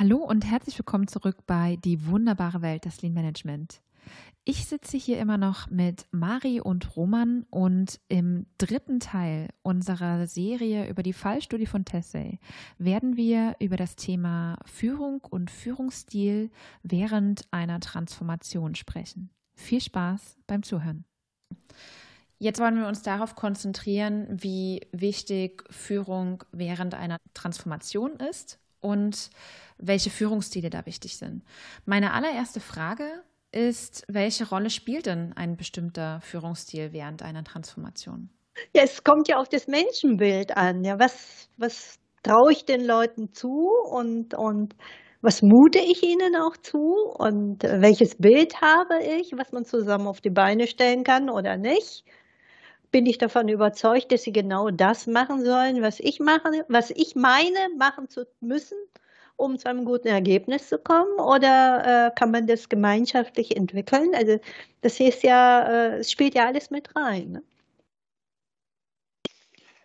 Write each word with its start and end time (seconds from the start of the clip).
Hallo 0.00 0.16
und 0.16 0.46
herzlich 0.46 0.78
willkommen 0.78 1.08
zurück 1.08 1.36
bei 1.46 1.76
Die 1.84 2.06
wunderbare 2.06 2.62
Welt 2.62 2.86
des 2.86 3.02
Lean 3.02 3.12
Management. 3.12 3.82
Ich 4.46 4.64
sitze 4.64 4.96
hier 4.96 5.18
immer 5.18 5.36
noch 5.36 5.68
mit 5.68 6.06
Mari 6.10 6.58
und 6.58 6.96
Roman 6.96 7.44
und 7.50 8.00
im 8.08 8.46
dritten 8.56 9.00
Teil 9.00 9.50
unserer 9.60 10.26
Serie 10.26 10.88
über 10.88 11.02
die 11.02 11.12
Fallstudie 11.12 11.66
von 11.66 11.84
Tessay 11.84 12.38
werden 12.78 13.18
wir 13.18 13.56
über 13.60 13.76
das 13.76 13.94
Thema 13.94 14.56
Führung 14.64 15.20
und 15.28 15.50
Führungsstil 15.50 16.50
während 16.82 17.42
einer 17.50 17.78
Transformation 17.80 18.76
sprechen. 18.76 19.28
Viel 19.52 19.82
Spaß 19.82 20.38
beim 20.46 20.62
Zuhören. 20.62 21.04
Jetzt 22.38 22.58
wollen 22.58 22.76
wir 22.76 22.88
uns 22.88 23.02
darauf 23.02 23.34
konzentrieren, 23.34 24.28
wie 24.30 24.80
wichtig 24.92 25.62
Führung 25.68 26.42
während 26.52 26.94
einer 26.94 27.18
Transformation 27.34 28.12
ist 28.12 28.59
und 28.80 29.30
welche 29.78 30.10
Führungsstile 30.10 30.70
da 30.70 30.84
wichtig 30.86 31.16
sind. 31.16 31.42
Meine 31.86 32.12
allererste 32.12 32.60
Frage 32.60 33.22
ist, 33.52 34.04
welche 34.08 34.48
Rolle 34.48 34.70
spielt 34.70 35.06
denn 35.06 35.32
ein 35.34 35.56
bestimmter 35.56 36.20
Führungsstil 36.20 36.92
während 36.92 37.22
einer 37.22 37.44
Transformation? 37.44 38.30
Ja, 38.74 38.82
es 38.82 39.02
kommt 39.04 39.28
ja 39.28 39.38
auf 39.38 39.48
das 39.48 39.66
Menschenbild 39.66 40.56
an. 40.56 40.84
Ja, 40.84 40.98
was, 40.98 41.48
was 41.56 41.98
traue 42.22 42.52
ich 42.52 42.64
den 42.64 42.84
Leuten 42.84 43.32
zu 43.32 43.68
und, 43.90 44.34
und 44.34 44.74
was 45.22 45.42
mute 45.42 45.78
ich 45.78 46.02
ihnen 46.02 46.36
auch 46.36 46.56
zu 46.56 46.94
und 47.18 47.62
welches 47.62 48.16
Bild 48.16 48.60
habe 48.60 49.02
ich, 49.02 49.32
was 49.36 49.52
man 49.52 49.64
zusammen 49.64 50.06
auf 50.06 50.20
die 50.20 50.30
Beine 50.30 50.66
stellen 50.66 51.04
kann 51.04 51.30
oder 51.30 51.56
nicht? 51.56 52.04
Bin 52.90 53.06
ich 53.06 53.18
davon 53.18 53.48
überzeugt, 53.48 54.10
dass 54.12 54.22
sie 54.22 54.32
genau 54.32 54.70
das 54.70 55.06
machen 55.06 55.44
sollen, 55.44 55.82
was 55.82 56.00
ich 56.00 56.18
mache, 56.20 56.64
was 56.68 56.90
ich 56.90 57.14
meine, 57.14 57.58
machen 57.76 58.08
zu 58.08 58.26
müssen? 58.40 58.78
um 59.40 59.58
zu 59.58 59.70
einem 59.70 59.86
guten 59.86 60.08
Ergebnis 60.08 60.68
zu 60.68 60.78
kommen 60.78 61.18
oder 61.18 62.08
äh, 62.08 62.18
kann 62.18 62.30
man 62.30 62.46
das 62.46 62.68
gemeinschaftlich 62.68 63.56
entwickeln? 63.56 64.14
Also 64.14 64.38
das 64.82 65.00
ist 65.00 65.22
ja, 65.22 65.62
äh, 65.62 65.98
es 66.00 66.12
spielt 66.12 66.34
ja 66.34 66.46
alles 66.46 66.70
mit 66.70 66.94
rein. 66.94 67.32
Ne? 67.32 67.42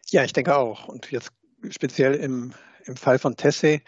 Ja, 0.09 0.26
ich 0.26 0.33
denke 0.33 0.56
auch. 0.58 0.89
Und 0.89 1.09
jetzt 1.09 1.31
speziell 1.70 2.16
im, 2.16 2.53
im 2.83 2.98
Fall 2.98 3.17
von 3.17 3.38
Tesse, 3.38 3.80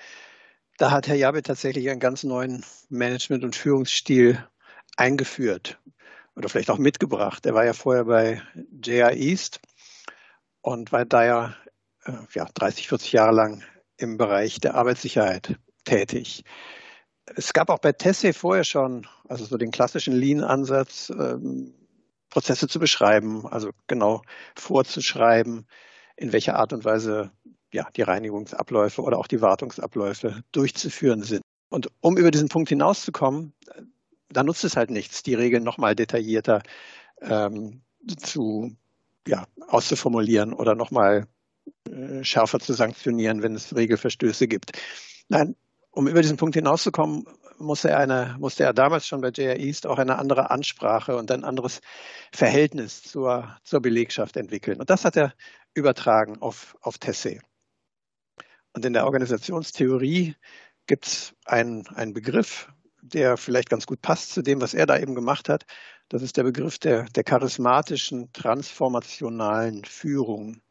da 0.77 0.91
hat 0.91 1.07
Herr 1.09 1.15
Jabe 1.15 1.43
tatsächlich 1.43 1.89
einen 1.89 1.99
ganz 1.99 2.23
neuen 2.23 2.63
Management- 2.89 3.43
und 3.43 3.55
Führungsstil 3.55 4.41
eingeführt 4.95 5.79
oder 6.37 6.49
vielleicht 6.49 6.69
auch 6.69 6.77
mitgebracht. 6.77 7.45
Er 7.45 7.55
war 7.55 7.65
ja 7.65 7.73
vorher 7.73 8.05
bei 8.05 8.41
JR 8.83 9.13
East 9.13 9.59
und 10.61 10.91
war 10.91 11.03
da 11.03 11.25
ja, 11.25 11.55
äh, 12.05 12.13
ja 12.33 12.47
30, 12.53 12.87
40 12.87 13.11
Jahre 13.11 13.33
lang 13.33 13.63
im 13.97 14.17
Bereich 14.17 14.59
der 14.59 14.75
Arbeitssicherheit 14.75 15.57
tätig. 15.83 16.43
Es 17.35 17.53
gab 17.53 17.69
auch 17.69 17.79
bei 17.79 17.91
Tesse 17.91 18.33
vorher 18.33 18.63
schon, 18.63 19.07
also 19.27 19.45
so 19.45 19.57
den 19.57 19.71
klassischen 19.71 20.13
Lean-Ansatz, 20.13 21.09
ähm, 21.09 21.73
Prozesse 22.29 22.67
zu 22.67 22.79
beschreiben, 22.79 23.47
also 23.47 23.71
genau 23.87 24.21
vorzuschreiben, 24.55 25.65
in 26.17 26.33
welcher 26.33 26.57
Art 26.57 26.71
und 26.71 26.85
Weise 26.85 27.31
ja, 27.73 27.87
die 27.95 28.03
Reinigungsabläufe 28.03 29.01
oder 29.01 29.17
auch 29.17 29.27
die 29.27 29.41
Wartungsabläufe 29.41 30.43
durchzuführen 30.51 31.23
sind. 31.23 31.41
Und 31.69 31.89
um 31.99 32.15
über 32.15 32.31
diesen 32.31 32.47
Punkt 32.47 32.69
hinauszukommen, 32.69 33.53
da 34.29 34.43
nutzt 34.43 34.63
es 34.63 34.75
halt 34.75 34.89
nichts, 34.89 35.23
die 35.23 35.33
Regeln 35.33 35.63
nochmal 35.63 35.95
detaillierter 35.95 36.61
ähm, 37.21 37.81
zu, 38.17 38.75
ja, 39.27 39.45
auszuformulieren 39.67 40.53
oder 40.53 40.75
nochmal 40.75 41.27
äh, 41.89 42.23
schärfer 42.23 42.59
zu 42.59 42.73
sanktionieren, 42.73 43.41
wenn 43.41 43.55
es 43.55 43.75
Regelverstöße 43.75 44.47
gibt. 44.47 44.71
Nein, 45.29 45.55
um 45.91 46.07
über 46.07 46.21
diesen 46.21 46.37
Punkt 46.37 46.55
hinauszukommen, 46.55 47.25
musste 47.59 47.89
er, 47.89 47.99
eine, 47.99 48.35
musste 48.39 48.63
er 48.63 48.73
damals 48.73 49.07
schon 49.07 49.21
bei 49.21 49.29
JR 49.29 49.57
East 49.57 49.87
auch 49.87 49.97
eine 49.97 50.19
andere 50.19 50.51
Ansprache 50.51 51.17
und 51.17 51.31
ein 51.31 51.43
anderes 51.43 51.81
Verhältnis 52.31 53.01
zur, 53.01 53.57
zur 53.63 53.81
Belegschaft 53.81 54.37
entwickeln. 54.37 54.79
Und 54.79 54.89
das 54.89 55.05
hat 55.05 55.17
er 55.17 55.33
übertragen 55.73 56.41
auf, 56.41 56.77
auf 56.81 56.97
Tessé. 56.97 57.41
Und 58.73 58.85
in 58.85 58.93
der 58.93 59.05
Organisationstheorie 59.05 60.35
gibt 60.85 61.07
es 61.07 61.33
einen, 61.45 61.87
einen 61.87 62.13
Begriff, 62.13 62.71
der 63.09 63.37
vielleicht 63.37 63.69
ganz 63.69 63.85
gut 63.85 64.01
passt 64.01 64.31
zu 64.33 64.41
dem, 64.41 64.61
was 64.61 64.73
er 64.73 64.85
da 64.85 64.97
eben 64.97 65.15
gemacht 65.15 65.49
hat. 65.49 65.65
Das 66.09 66.21
ist 66.21 66.37
der 66.37 66.43
Begriff 66.43 66.77
der, 66.79 67.03
der 67.03 67.23
charismatischen, 67.23 68.31
transformationalen 68.33 69.83
Führung. 69.85 70.61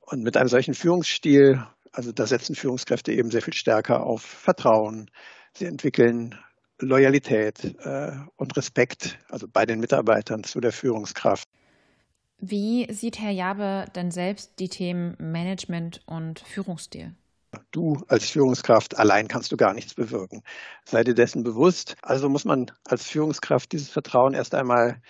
Und 0.00 0.22
mit 0.22 0.36
einem 0.36 0.48
solchen 0.48 0.74
Führungsstil, 0.74 1.64
also 1.92 2.12
da 2.12 2.26
setzen 2.26 2.54
Führungskräfte 2.54 3.12
eben 3.12 3.30
sehr 3.30 3.42
viel 3.42 3.54
stärker 3.54 4.04
auf 4.04 4.22
Vertrauen. 4.22 5.10
Sie 5.54 5.66
entwickeln 5.66 6.38
Loyalität 6.78 7.76
äh, 7.84 8.12
und 8.36 8.56
Respekt, 8.56 9.18
also 9.28 9.46
bei 9.50 9.66
den 9.66 9.80
Mitarbeitern 9.80 10.44
zu 10.44 10.60
der 10.60 10.72
Führungskraft. 10.72 11.48
Wie 12.38 12.92
sieht 12.92 13.20
Herr 13.20 13.30
Jabe 13.30 13.84
denn 13.94 14.10
selbst 14.10 14.58
die 14.58 14.68
Themen 14.68 15.16
Management 15.18 16.00
und 16.06 16.40
Führungsstil? 16.40 17.14
Du 17.70 18.02
als 18.08 18.30
Führungskraft 18.30 18.98
allein 18.98 19.28
kannst 19.28 19.52
du 19.52 19.56
gar 19.56 19.74
nichts 19.74 19.94
bewirken. 19.94 20.42
Sei 20.84 21.04
dir 21.04 21.14
dessen 21.14 21.42
bewusst. 21.42 21.96
Also 22.02 22.28
muss 22.28 22.44
man 22.44 22.70
als 22.84 23.06
Führungskraft 23.06 23.72
dieses 23.72 23.90
Vertrauen 23.90 24.34
erst 24.34 24.54
einmal 24.54 25.00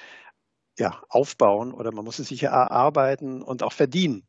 ja, 0.78 1.02
aufbauen 1.08 1.72
oder 1.72 1.92
man 1.92 2.04
muss 2.04 2.18
es 2.18 2.28
sich 2.28 2.42
erarbeiten 2.42 3.42
und 3.42 3.62
auch 3.62 3.72
verdienen. 3.72 4.26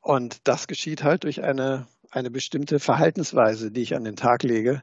Und 0.00 0.46
das 0.46 0.68
geschieht 0.68 1.02
halt 1.02 1.24
durch 1.24 1.42
eine, 1.42 1.88
eine 2.10 2.30
bestimmte 2.30 2.78
Verhaltensweise, 2.78 3.70
die 3.70 3.82
ich 3.82 3.94
an 3.96 4.04
den 4.04 4.16
Tag 4.16 4.42
lege 4.42 4.82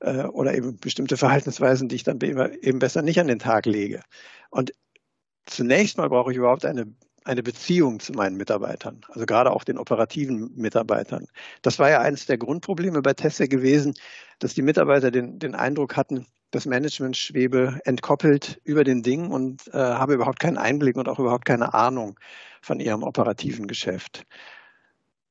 äh, 0.00 0.24
oder 0.24 0.54
eben 0.54 0.76
bestimmte 0.76 1.16
Verhaltensweisen, 1.16 1.88
die 1.88 1.96
ich 1.96 2.04
dann 2.04 2.20
eben 2.20 2.78
besser 2.78 3.02
nicht 3.02 3.18
an 3.20 3.26
den 3.26 3.38
Tag 3.40 3.66
lege. 3.66 4.02
Und 4.50 4.72
zunächst 5.46 5.98
mal 5.98 6.08
brauche 6.08 6.30
ich 6.30 6.38
überhaupt 6.38 6.64
eine, 6.64 6.94
eine 7.24 7.42
Beziehung 7.42 8.00
zu 8.00 8.12
meinen 8.12 8.36
Mitarbeitern, 8.36 9.00
also 9.08 9.26
gerade 9.26 9.50
auch 9.52 9.64
den 9.64 9.78
operativen 9.78 10.52
Mitarbeitern. 10.54 11.26
Das 11.62 11.78
war 11.78 11.90
ja 11.90 12.00
eines 12.00 12.26
der 12.26 12.38
Grundprobleme 12.38 13.02
bei 13.02 13.14
Tesse 13.14 13.48
gewesen, 13.48 13.94
dass 14.38 14.54
die 14.54 14.62
Mitarbeiter 14.62 15.10
den, 15.10 15.38
den 15.38 15.54
Eindruck 15.54 15.96
hatten, 15.96 16.26
das 16.50 16.66
Management 16.66 17.16
schwebe 17.16 17.80
entkoppelt 17.84 18.60
über 18.64 18.84
den 18.84 19.02
Ding 19.02 19.30
und 19.30 19.66
äh, 19.68 19.78
habe 19.78 20.14
überhaupt 20.14 20.40
keinen 20.40 20.58
Einblick 20.58 20.96
und 20.96 21.08
auch 21.08 21.18
überhaupt 21.18 21.46
keine 21.46 21.74
Ahnung 21.74 22.18
von 22.60 22.78
ihrem 22.78 23.02
operativen 23.02 23.66
Geschäft. 23.66 24.24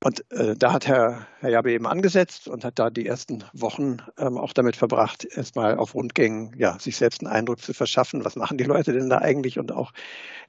Und 0.04 0.30
äh, 0.32 0.56
da 0.56 0.74
hat 0.74 0.88
Herr, 0.88 1.28
Herr 1.42 1.52
Jabe 1.52 1.72
eben 1.72 1.86
angesetzt 1.86 2.48
und 2.48 2.66
hat 2.66 2.80
da 2.80 2.90
die 2.90 3.06
ersten 3.06 3.44
Wochen 3.54 3.98
ähm, 4.18 4.38
auch 4.38 4.52
damit 4.52 4.76
verbracht, 4.76 5.26
erstmal 5.26 5.78
auf 5.78 5.94
Rundgängen 5.94 6.56
ja, 6.58 6.80
sich 6.80 6.98
selbst 6.98 7.22
einen 7.22 7.32
Eindruck 7.32 7.60
zu 7.62 7.74
verschaffen, 7.74 8.26
was 8.26 8.36
machen 8.36 8.58
die 8.58 8.64
Leute 8.64 8.94
denn 8.94 9.10
da 9.10 9.20
eigentlich 9.20 9.60
und 9.60 9.72
auch 9.72 9.92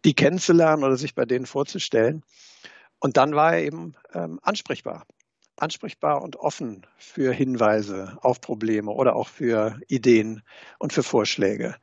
die 0.06 0.14
kennenzulernen 0.14 0.84
oder 0.84 0.96
sich 0.96 1.14
bei 1.14 1.26
denen 1.26 1.44
vorzustellen. 1.44 2.22
Und 2.98 3.18
dann 3.18 3.34
war 3.34 3.54
er 3.54 3.64
eben 3.64 3.94
ähm, 4.14 4.40
ansprechbar. 4.42 5.04
Ansprechbar 5.56 6.22
und 6.22 6.36
offen 6.36 6.86
für 6.96 7.34
Hinweise 7.34 8.16
auf 8.22 8.40
Probleme 8.40 8.90
oder 8.90 9.14
auch 9.14 9.28
für 9.28 9.78
Ideen 9.86 10.42
und 10.78 10.94
für 10.94 11.02
Vorschläge. 11.02 11.76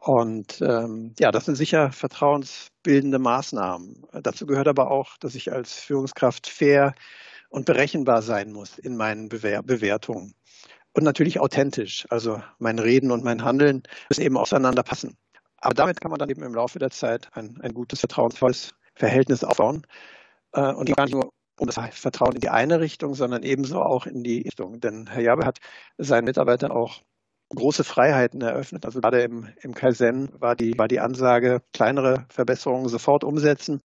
Und 0.00 0.62
ähm, 0.62 1.14
ja, 1.18 1.30
das 1.30 1.44
sind 1.44 1.56
sicher 1.56 1.92
vertrauensbildende 1.92 3.18
Maßnahmen. 3.18 4.06
Dazu 4.22 4.46
gehört 4.46 4.66
aber 4.66 4.90
auch, 4.90 5.18
dass 5.18 5.34
ich 5.34 5.52
als 5.52 5.74
Führungskraft 5.74 6.46
fair 6.48 6.94
und 7.50 7.66
berechenbar 7.66 8.22
sein 8.22 8.50
muss 8.50 8.78
in 8.78 8.96
meinen 8.96 9.28
Bewer 9.28 9.62
Bewertungen. 9.62 10.34
Und 10.94 11.04
natürlich 11.04 11.38
authentisch. 11.38 12.06
Also 12.08 12.42
mein 12.58 12.78
Reden 12.78 13.10
und 13.10 13.24
mein 13.24 13.44
Handeln 13.44 13.82
müssen 14.08 14.22
eben 14.22 14.38
auseinander 14.38 14.82
passen. 14.82 15.18
Aber 15.58 15.74
damit 15.74 16.00
kann 16.00 16.10
man 16.10 16.18
dann 16.18 16.30
eben 16.30 16.42
im 16.42 16.54
Laufe 16.54 16.78
der 16.78 16.90
Zeit 16.90 17.28
ein, 17.34 17.60
ein 17.60 17.74
gutes, 17.74 18.00
vertrauensvolles 18.00 18.74
Verhältnis 18.94 19.44
aufbauen. 19.44 19.86
Äh, 20.52 20.72
und 20.72 20.96
gar 20.96 21.04
nicht 21.04 21.14
nur 21.14 21.30
um 21.58 21.66
das 21.66 21.78
Vertrauen 21.92 22.36
in 22.36 22.40
die 22.40 22.48
eine 22.48 22.80
Richtung, 22.80 23.14
sondern 23.14 23.42
ebenso 23.42 23.82
auch 23.82 24.06
in 24.06 24.24
die 24.24 24.42
Richtung. 24.42 24.80
Denn 24.80 25.08
Herr 25.08 25.20
Jabe 25.20 25.44
hat 25.44 25.58
seinen 25.98 26.24
Mitarbeitern 26.24 26.72
auch 26.72 27.02
große 27.54 27.84
Freiheiten 27.84 28.40
eröffnet. 28.40 28.84
Also 28.84 29.00
gerade 29.00 29.22
im, 29.22 29.48
im 29.60 29.74
Kaizen 29.74 30.30
war 30.40 30.54
die, 30.54 30.78
war 30.78 30.88
die 30.88 31.00
Ansage, 31.00 31.60
kleinere 31.72 32.26
Verbesserungen 32.28 32.88
sofort 32.88 33.24
umsetzen. 33.24 33.80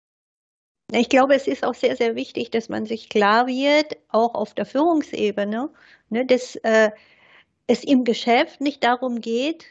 Ich 0.92 1.08
glaube, 1.08 1.34
es 1.34 1.46
ist 1.46 1.64
auch 1.64 1.74
sehr, 1.74 1.96
sehr 1.96 2.14
wichtig, 2.14 2.50
dass 2.50 2.68
man 2.68 2.84
sich 2.84 3.08
klar 3.08 3.46
wird, 3.46 3.96
auch 4.08 4.34
auf 4.34 4.54
der 4.54 4.66
Führungsebene, 4.66 5.70
ne, 6.10 6.26
dass 6.26 6.56
äh, 6.56 6.90
es 7.66 7.84
im 7.84 8.04
Geschäft 8.04 8.60
nicht 8.60 8.84
darum 8.84 9.20
geht, 9.20 9.64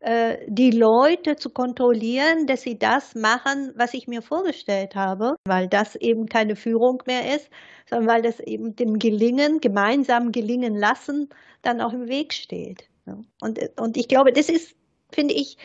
äh, 0.00 0.36
die 0.46 0.70
Leute 0.70 1.36
zu 1.36 1.50
kontrollieren, 1.50 2.46
dass 2.46 2.62
sie 2.62 2.78
das 2.78 3.14
machen, 3.14 3.72
was 3.76 3.94
ich 3.94 4.06
mir 4.06 4.20
vorgestellt 4.20 4.94
habe, 4.94 5.34
weil 5.46 5.68
das 5.68 5.96
eben 5.96 6.26
keine 6.26 6.54
Führung 6.54 7.02
mehr 7.06 7.34
ist, 7.34 7.48
sondern 7.88 8.08
weil 8.08 8.22
das 8.22 8.38
eben 8.38 8.76
dem 8.76 8.98
Gelingen, 8.98 9.58
gemeinsam 9.60 10.30
gelingen 10.32 10.76
lassen, 10.76 11.30
dann 11.62 11.80
auch 11.80 11.94
im 11.94 12.08
Weg 12.08 12.34
steht. 12.34 12.88
Und, 13.40 13.58
und 13.78 13.96
ich 13.96 14.08
glaube, 14.08 14.32
das 14.32 14.48
ist, 14.48 14.74
finde 15.10 15.34
ich, 15.34 15.56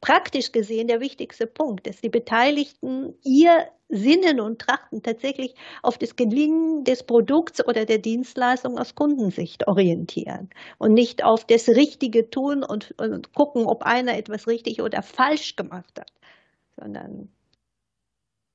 praktisch 0.00 0.52
gesehen 0.52 0.86
der 0.86 1.00
wichtigste 1.00 1.46
Punkt, 1.46 1.86
dass 1.86 2.00
die 2.02 2.10
Beteiligten 2.10 3.14
ihr 3.24 3.68
sinnen 3.88 4.40
und 4.40 4.60
trachten 4.60 5.02
tatsächlich 5.02 5.54
auf 5.82 5.96
das 5.98 6.16
Gelingen 6.16 6.84
des 6.84 7.04
Produkts 7.04 7.66
oder 7.66 7.86
der 7.86 7.98
Dienstleistung 7.98 8.78
aus 8.78 8.94
Kundensicht 8.94 9.66
orientieren 9.66 10.50
und 10.78 10.92
nicht 10.92 11.24
auf 11.24 11.46
das 11.46 11.68
Richtige 11.68 12.28
tun 12.28 12.64
und, 12.64 12.94
und 12.98 13.32
gucken, 13.32 13.66
ob 13.66 13.82
einer 13.82 14.16
etwas 14.16 14.46
richtig 14.46 14.82
oder 14.82 15.02
falsch 15.02 15.56
gemacht 15.56 15.98
hat, 15.98 16.12
sondern 16.78 17.30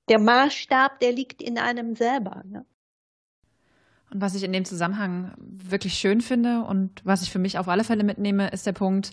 der 0.10 0.20
Maßstab, 0.20 1.00
der 1.00 1.14
liegt 1.14 1.42
in 1.42 1.58
einem 1.58 1.96
selber. 1.96 2.44
Ne? 2.46 2.66
Und 4.12 4.22
was 4.22 4.36
ich 4.36 4.44
in 4.44 4.54
dem 4.54 4.66
Zusammenhang 4.66 5.34
wirklich 5.38 5.94
schön 5.94 6.22
finde 6.22 6.64
und 6.64 7.02
was 7.04 7.22
ich 7.22 7.32
für 7.32 7.40
mich 7.40 7.58
auf 7.58 7.68
alle 7.68 7.84
Fälle 7.84 8.04
mitnehme, 8.04 8.50
ist 8.50 8.66
der 8.66 8.74
Punkt, 8.74 9.12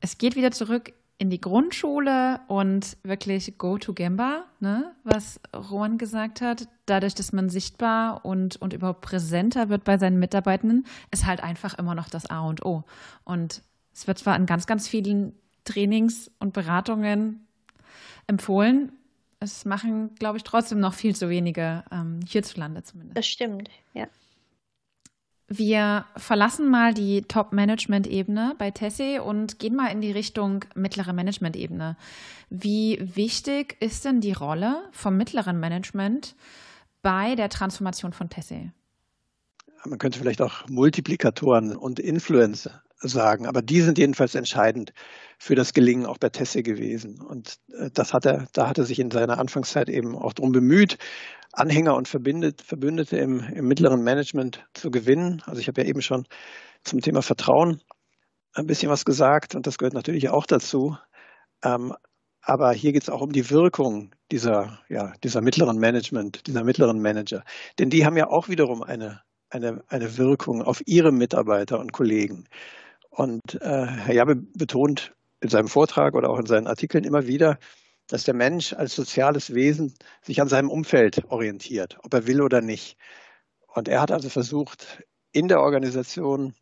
es 0.00 0.18
geht 0.18 0.36
wieder 0.36 0.50
zurück 0.50 0.92
in 1.18 1.28
die 1.28 1.40
Grundschule 1.40 2.40
und 2.48 2.96
wirklich 3.02 3.58
go 3.58 3.76
to 3.76 3.92
Gamba, 3.92 4.46
ne, 4.58 4.90
was 5.04 5.38
Roman 5.54 5.98
gesagt 5.98 6.40
hat, 6.40 6.66
dadurch, 6.86 7.14
dass 7.14 7.32
man 7.32 7.50
sichtbar 7.50 8.24
und, 8.24 8.56
und 8.56 8.72
überhaupt 8.72 9.02
präsenter 9.02 9.68
wird 9.68 9.84
bei 9.84 9.98
seinen 9.98 10.18
Mitarbeitenden, 10.18 10.86
ist 11.10 11.26
halt 11.26 11.42
einfach 11.42 11.74
immer 11.74 11.94
noch 11.94 12.08
das 12.08 12.24
A 12.30 12.40
und 12.40 12.64
O. 12.64 12.84
Und 13.24 13.62
es 13.92 14.06
wird 14.06 14.18
zwar 14.18 14.34
in 14.34 14.46
ganz, 14.46 14.66
ganz 14.66 14.88
vielen 14.88 15.34
Trainings 15.64 16.30
und 16.38 16.54
Beratungen 16.54 17.46
empfohlen, 18.26 18.92
es 19.40 19.64
machen, 19.64 20.14
glaube 20.16 20.36
ich, 20.36 20.44
trotzdem 20.44 20.80
noch 20.80 20.94
viel 20.94 21.16
zu 21.16 21.28
wenige, 21.28 21.82
ähm, 21.90 22.20
hierzulande 22.26 22.82
zumindest. 22.82 23.16
Das 23.16 23.26
stimmt, 23.26 23.70
ja. 23.94 24.06
Wir 25.48 26.04
verlassen 26.16 26.70
mal 26.70 26.94
die 26.94 27.22
Top-Management-Ebene 27.22 28.54
bei 28.56 28.70
Tessie 28.70 29.18
und 29.18 29.58
gehen 29.58 29.74
mal 29.74 29.88
in 29.88 30.00
die 30.00 30.12
Richtung 30.12 30.64
mittlere 30.76 31.12
Management-Ebene. 31.12 31.96
Wie 32.50 33.00
wichtig 33.16 33.76
ist 33.80 34.04
denn 34.04 34.20
die 34.20 34.32
Rolle 34.32 34.88
vom 34.92 35.16
mittleren 35.16 35.58
Management 35.58 36.36
bei 37.02 37.34
der 37.34 37.48
Transformation 37.48 38.12
von 38.12 38.28
Tessie? 38.28 38.70
Man 39.84 39.98
könnte 39.98 40.20
vielleicht 40.20 40.42
auch 40.42 40.68
Multiplikatoren 40.68 41.74
und 41.74 41.98
Influencer 41.98 42.82
sagen, 43.00 43.46
aber 43.46 43.62
die 43.62 43.80
sind 43.80 43.98
jedenfalls 43.98 44.34
entscheidend 44.34 44.92
für 45.38 45.54
das 45.54 45.72
Gelingen 45.72 46.06
auch 46.06 46.18
bei 46.18 46.28
Tessie 46.28 46.62
gewesen. 46.62 47.20
Und 47.20 47.56
äh, 47.72 47.90
das 47.92 48.12
hat 48.12 48.26
er, 48.26 48.46
da 48.52 48.68
hat 48.68 48.78
er 48.78 48.84
sich 48.84 48.98
in 48.98 49.10
seiner 49.10 49.38
Anfangszeit 49.38 49.88
eben 49.88 50.16
auch 50.16 50.32
darum 50.32 50.52
bemüht, 50.52 50.98
Anhänger 51.52 51.96
und 51.96 52.06
Verbündete 52.06 53.16
im, 53.16 53.40
im 53.40 53.66
mittleren 53.66 54.02
Management 54.02 54.64
zu 54.74 54.90
gewinnen. 54.90 55.42
Also 55.46 55.60
ich 55.60 55.68
habe 55.68 55.82
ja 55.82 55.88
eben 55.88 56.02
schon 56.02 56.26
zum 56.84 57.00
Thema 57.00 57.22
Vertrauen 57.22 57.80
ein 58.54 58.66
bisschen 58.66 58.90
was 58.90 59.04
gesagt 59.04 59.54
und 59.54 59.66
das 59.66 59.78
gehört 59.78 59.94
natürlich 59.94 60.28
auch 60.28 60.46
dazu. 60.46 60.96
Ähm, 61.64 61.94
aber 62.42 62.72
hier 62.72 62.92
geht 62.92 63.02
es 63.02 63.10
auch 63.10 63.20
um 63.20 63.32
die 63.32 63.50
Wirkung 63.50 64.14
dieser, 64.30 64.80
ja, 64.88 65.12
dieser 65.22 65.40
mittleren 65.40 65.78
Management, 65.78 66.46
dieser 66.46 66.64
mittleren 66.64 67.00
Manager. 67.00 67.44
Denn 67.78 67.90
die 67.90 68.06
haben 68.06 68.16
ja 68.16 68.28
auch 68.28 68.48
wiederum 68.48 68.82
eine, 68.82 69.22
eine, 69.50 69.82
eine 69.88 70.16
Wirkung 70.16 70.62
auf 70.62 70.82
ihre 70.86 71.12
Mitarbeiter 71.12 71.78
und 71.80 71.92
Kollegen. 71.92 72.48
Und 73.10 73.60
äh, 73.60 73.86
Herr 73.86 74.14
Jabbe 74.14 74.36
betont 74.36 75.12
in 75.40 75.48
seinem 75.48 75.68
Vortrag 75.68 76.14
oder 76.14 76.30
auch 76.30 76.38
in 76.38 76.46
seinen 76.46 76.66
Artikeln 76.66 77.04
immer 77.04 77.26
wieder, 77.26 77.58
dass 78.06 78.24
der 78.24 78.34
Mensch 78.34 78.72
als 78.72 78.94
soziales 78.94 79.54
Wesen 79.54 79.94
sich 80.22 80.40
an 80.40 80.48
seinem 80.48 80.70
Umfeld 80.70 81.24
orientiert, 81.28 81.98
ob 82.02 82.14
er 82.14 82.26
will 82.26 82.42
oder 82.42 82.60
nicht. 82.60 82.96
Und 83.66 83.88
er 83.88 84.00
hat 84.00 84.10
also 84.10 84.28
versucht, 84.28 85.02
in 85.32 85.48
der 85.48 85.60
Organisation 85.60 86.54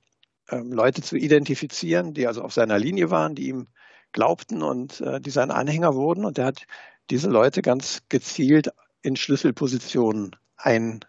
ähm, 0.51 0.73
Leute 0.73 1.03
zu 1.03 1.17
identifizieren, 1.17 2.15
die 2.15 2.27
also 2.27 2.43
auf 2.43 2.53
seiner 2.53 2.79
Linie 2.79 3.11
waren, 3.11 3.35
die 3.35 3.49
ihm 3.49 3.69
glaubten 4.13 4.63
und 4.63 5.01
äh, 5.01 5.21
die 5.21 5.31
seine 5.31 5.55
Anhänger 5.55 5.95
wurden. 5.95 6.25
Und 6.25 6.39
er 6.39 6.47
hat 6.47 6.67
diese 7.11 7.31
Leute 7.31 7.63
ganz 7.63 8.03
gezielt 8.09 8.71
in 9.03 9.17
Schlüsselpositionen 9.17 10.37
ein, 10.57 11.01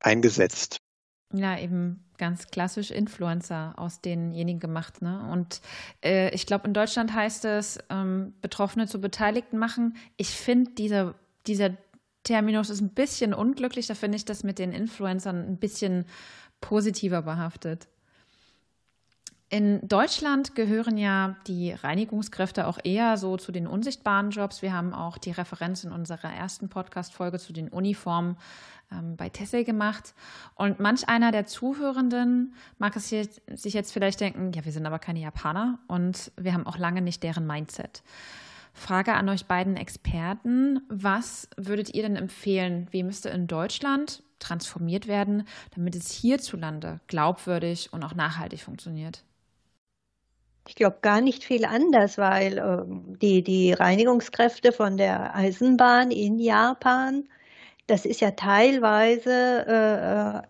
eingesetzt. 0.00 0.78
Ja, 1.32 1.58
eben 1.58 2.04
ganz 2.18 2.46
klassisch 2.48 2.90
Influencer 2.90 3.74
aus 3.76 4.00
denjenigen 4.00 4.60
gemacht. 4.60 5.02
Ne? 5.02 5.28
Und 5.30 5.60
äh, 6.02 6.34
ich 6.34 6.46
glaube, 6.46 6.66
in 6.66 6.74
Deutschland 6.74 7.12
heißt 7.12 7.44
es, 7.44 7.78
ähm, 7.90 8.34
Betroffene 8.40 8.86
zu 8.86 9.00
Beteiligten 9.00 9.58
machen. 9.58 9.96
Ich 10.16 10.30
finde, 10.30 10.70
dieser, 10.72 11.14
dieser 11.46 11.70
Terminus 12.22 12.70
ist 12.70 12.80
ein 12.80 12.94
bisschen 12.94 13.34
unglücklich. 13.34 13.86
Da 13.86 13.94
finde 13.94 14.16
ich 14.16 14.24
das 14.24 14.44
mit 14.44 14.58
den 14.58 14.72
Influencern 14.72 15.46
ein 15.46 15.58
bisschen 15.58 16.06
positiver 16.60 17.22
behaftet. 17.22 17.88
In 19.48 19.86
Deutschland 19.86 20.56
gehören 20.56 20.98
ja 20.98 21.36
die 21.46 21.70
Reinigungskräfte 21.70 22.66
auch 22.66 22.78
eher 22.82 23.16
so 23.16 23.36
zu 23.36 23.52
den 23.52 23.68
unsichtbaren 23.68 24.30
Jobs. 24.30 24.60
Wir 24.60 24.72
haben 24.72 24.92
auch 24.92 25.18
die 25.18 25.30
Referenz 25.30 25.84
in 25.84 25.92
unserer 25.92 26.32
ersten 26.32 26.68
Podcast-Folge 26.68 27.38
zu 27.38 27.52
den 27.52 27.68
Uniformen 27.68 28.36
ähm, 28.90 29.16
bei 29.16 29.28
Tessel 29.28 29.62
gemacht. 29.62 30.14
Und 30.56 30.80
manch 30.80 31.08
einer 31.08 31.30
der 31.30 31.46
Zuhörenden 31.46 32.54
mag 32.78 32.96
es 32.96 33.08
hier, 33.08 33.28
sich 33.54 33.72
jetzt 33.72 33.92
vielleicht 33.92 34.20
denken, 34.20 34.50
ja, 34.52 34.64
wir 34.64 34.72
sind 34.72 34.84
aber 34.84 34.98
keine 34.98 35.20
Japaner 35.20 35.78
und 35.86 36.32
wir 36.36 36.52
haben 36.52 36.66
auch 36.66 36.78
lange 36.78 37.00
nicht 37.00 37.22
deren 37.22 37.46
Mindset. 37.46 38.02
Frage 38.72 39.14
an 39.14 39.28
euch 39.28 39.46
beiden 39.46 39.76
Experten, 39.76 40.80
was 40.88 41.48
würdet 41.56 41.94
ihr 41.94 42.02
denn 42.02 42.16
empfehlen, 42.16 42.88
wie 42.90 43.04
müsste 43.04 43.28
in 43.28 43.46
Deutschland 43.46 44.24
transformiert 44.40 45.06
werden, 45.06 45.46
damit 45.76 45.94
es 45.94 46.10
hierzulande 46.10 46.98
glaubwürdig 47.06 47.92
und 47.92 48.02
auch 48.02 48.14
nachhaltig 48.14 48.60
funktioniert? 48.60 49.22
Ich 50.68 50.74
glaube 50.74 50.98
gar 51.02 51.20
nicht 51.20 51.44
viel 51.44 51.64
anders, 51.64 52.18
weil 52.18 52.58
äh, 52.58 52.84
die, 53.20 53.42
die 53.42 53.72
Reinigungskräfte 53.72 54.72
von 54.72 54.96
der 54.96 55.34
Eisenbahn 55.34 56.10
in 56.10 56.38
Japan 56.38 57.28
das 57.86 58.04
ist 58.04 58.20
ja 58.20 58.32
teilweise 58.32 59.64
äh, 59.66 60.38
äh, 60.38 60.42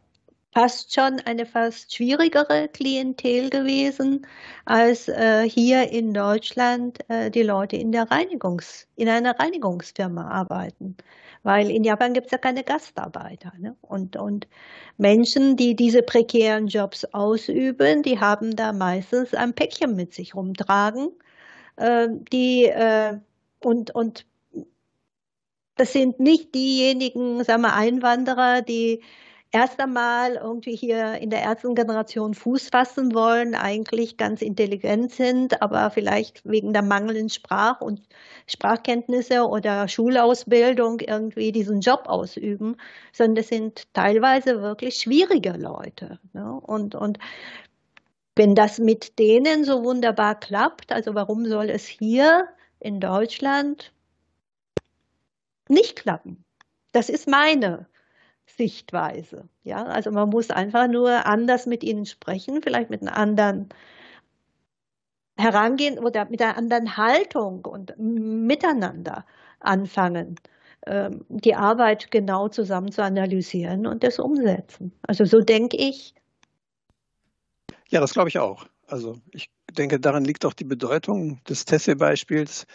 fast 0.54 0.94
schon 0.94 1.20
eine 1.20 1.44
fast 1.44 1.94
schwierigere 1.94 2.68
Klientel 2.68 3.50
gewesen, 3.50 4.26
als 4.64 5.08
äh, 5.08 5.48
hier 5.48 5.90
in 5.90 6.14
Deutschland 6.14 6.98
äh, 7.10 7.30
die 7.30 7.42
Leute 7.42 7.76
in 7.76 7.92
der 7.92 8.10
Reinigungs, 8.10 8.88
in 8.96 9.08
einer 9.08 9.38
Reinigungsfirma 9.38 10.28
arbeiten. 10.30 10.96
Weil 11.46 11.70
in 11.70 11.84
Japan 11.84 12.12
gibt 12.12 12.26
es 12.26 12.32
ja 12.32 12.38
keine 12.38 12.64
Gastarbeiter. 12.64 13.52
Ne? 13.56 13.76
Und, 13.80 14.16
und 14.16 14.48
Menschen, 14.96 15.56
die 15.56 15.76
diese 15.76 16.02
prekären 16.02 16.66
Jobs 16.66 17.04
ausüben, 17.04 18.02
die 18.02 18.18
haben 18.18 18.56
da 18.56 18.72
meistens 18.72 19.32
ein 19.32 19.54
Päckchen 19.54 19.94
mit 19.94 20.12
sich 20.12 20.34
rumtragen, 20.34 21.10
äh, 21.76 22.08
die 22.32 22.64
äh, 22.64 23.18
und, 23.62 23.94
und 23.94 24.26
das 25.76 25.92
sind 25.92 26.18
nicht 26.18 26.52
diejenigen, 26.52 27.44
sagen 27.44 27.62
wir, 27.62 27.74
Einwanderer, 27.74 28.62
die 28.62 29.04
erst 29.52 29.80
einmal 29.80 30.34
irgendwie 30.34 30.76
hier 30.76 31.14
in 31.14 31.30
der 31.30 31.42
ersten 31.42 31.74
Generation 31.74 32.34
Fuß 32.34 32.68
fassen 32.68 33.14
wollen, 33.14 33.54
eigentlich 33.54 34.16
ganz 34.16 34.42
intelligent 34.42 35.12
sind, 35.12 35.62
aber 35.62 35.90
vielleicht 35.90 36.44
wegen 36.44 36.72
der 36.72 36.82
mangelnden 36.82 37.30
Sprach- 37.30 37.80
und 37.80 38.02
Sprachkenntnisse 38.46 39.46
oder 39.46 39.88
Schulausbildung 39.88 41.00
irgendwie 41.00 41.52
diesen 41.52 41.80
Job 41.80 42.04
ausüben, 42.06 42.76
sondern 43.12 43.36
das 43.36 43.48
sind 43.48 43.92
teilweise 43.94 44.60
wirklich 44.62 44.96
schwierige 44.96 45.52
Leute. 45.52 46.18
Ne? 46.32 46.60
Und, 46.62 46.94
und 46.94 47.18
wenn 48.34 48.54
das 48.54 48.78
mit 48.78 49.18
denen 49.18 49.64
so 49.64 49.82
wunderbar 49.84 50.38
klappt, 50.38 50.92
also 50.92 51.14
warum 51.14 51.46
soll 51.46 51.70
es 51.70 51.86
hier 51.86 52.48
in 52.80 53.00
Deutschland 53.00 53.92
nicht 55.68 55.96
klappen. 55.96 56.44
Das 56.92 57.08
ist 57.08 57.26
meine 57.26 57.86
Sichtweise. 58.46 59.48
Ja, 59.64 59.84
also 59.84 60.10
man 60.10 60.30
muss 60.30 60.50
einfach 60.50 60.88
nur 60.88 61.26
anders 61.26 61.66
mit 61.66 61.82
ihnen 61.82 62.06
sprechen, 62.06 62.62
vielleicht 62.62 62.90
mit 62.90 63.02
einer 63.02 63.16
anderen 63.16 63.68
herangehen 65.36 65.98
oder 65.98 66.24
mit 66.30 66.40
einer 66.40 66.56
anderen 66.56 66.96
Haltung 66.96 67.64
und 67.64 67.94
miteinander 67.98 69.26
anfangen, 69.60 70.36
ähm, 70.86 71.24
die 71.28 71.54
Arbeit 71.54 72.10
genau 72.10 72.48
zusammen 72.48 72.90
zu 72.90 73.02
analysieren 73.02 73.86
und 73.86 74.02
das 74.02 74.18
umsetzen. 74.18 74.92
Also 75.02 75.24
so 75.24 75.40
denke 75.40 75.76
ich. 75.76 76.14
Ja, 77.88 78.00
das 78.00 78.14
glaube 78.14 78.28
ich 78.28 78.38
auch. 78.38 78.66
Also 78.86 79.16
ich 79.32 79.50
denke, 79.70 80.00
darin 80.00 80.24
liegt 80.24 80.46
auch 80.46 80.54
die 80.54 80.64
Bedeutung 80.64 81.42
des 81.44 81.64
Tesse-Beispiels, 81.64 82.66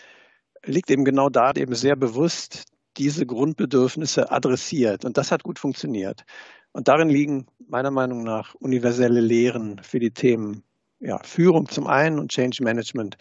liegt 0.64 0.92
eben 0.92 1.06
genau 1.06 1.30
da, 1.30 1.52
eben 1.54 1.74
sehr 1.74 1.96
bewusst 1.96 2.66
diese 2.98 3.26
Grundbedürfnisse 3.26 4.32
adressiert. 4.32 5.06
Und 5.06 5.18
das 5.18 5.32
hat 5.32 5.44
gut 5.44 5.60
funktioniert. 5.60 6.24
Und 6.72 6.88
darin 6.88 7.10
liegen 7.10 7.48
meiner 7.68 7.92
Meinung 7.92 8.24
nach 8.24 8.56
universelle 8.56 9.22
Lehren 9.22 9.82
für 9.84 10.00
die 10.00 10.12
Themen 10.12 10.64
ja, 11.00 11.20
Führung 11.24 11.68
zum 11.68 11.88
einen 11.88 12.20
und 12.20 12.32
Change 12.32 12.64
Management 12.64 13.18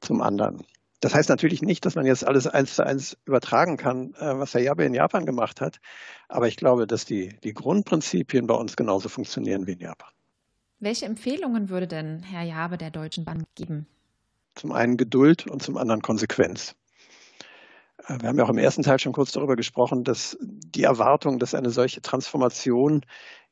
zum 0.00 0.20
anderen. 0.22 0.62
Das 1.00 1.14
heißt 1.14 1.28
natürlich 1.28 1.60
nicht, 1.60 1.84
dass 1.84 1.94
man 1.94 2.06
jetzt 2.06 2.26
alles 2.26 2.46
eins 2.46 2.74
zu 2.74 2.86
eins 2.86 3.18
übertragen 3.26 3.76
kann, 3.76 4.14
äh, 4.14 4.38
was 4.38 4.54
Herr 4.54 4.62
Jabe 4.62 4.84
in 4.84 4.94
Japan 4.94 5.26
gemacht 5.26 5.60
hat. 5.60 5.78
Aber 6.28 6.48
ich 6.48 6.56
glaube, 6.56 6.86
dass 6.86 7.04
die, 7.04 7.36
die 7.44 7.52
Grundprinzipien 7.52 8.46
bei 8.46 8.54
uns 8.54 8.76
genauso 8.76 9.08
funktionieren 9.08 9.66
wie 9.66 9.72
in 9.72 9.80
Japan. 9.80 10.10
Welche 10.78 11.06
Empfehlungen 11.06 11.68
würde 11.68 11.86
denn 11.86 12.22
Herr 12.22 12.42
Jabe 12.42 12.78
der 12.78 12.90
Deutschen 12.90 13.24
Bank 13.24 13.44
geben? 13.54 13.86
Zum 14.54 14.72
einen 14.72 14.96
Geduld 14.96 15.46
und 15.46 15.62
zum 15.62 15.76
anderen 15.76 16.00
Konsequenz. 16.00 16.74
Wir 18.08 18.28
haben 18.28 18.38
ja 18.38 18.44
auch 18.44 18.50
im 18.50 18.58
ersten 18.58 18.82
Teil 18.82 18.98
schon 18.98 19.12
kurz 19.12 19.32
darüber 19.32 19.56
gesprochen, 19.56 20.04
dass 20.04 20.36
die 20.40 20.84
Erwartung, 20.84 21.38
dass 21.38 21.54
eine 21.54 21.70
solche 21.70 22.02
Transformation 22.02 23.02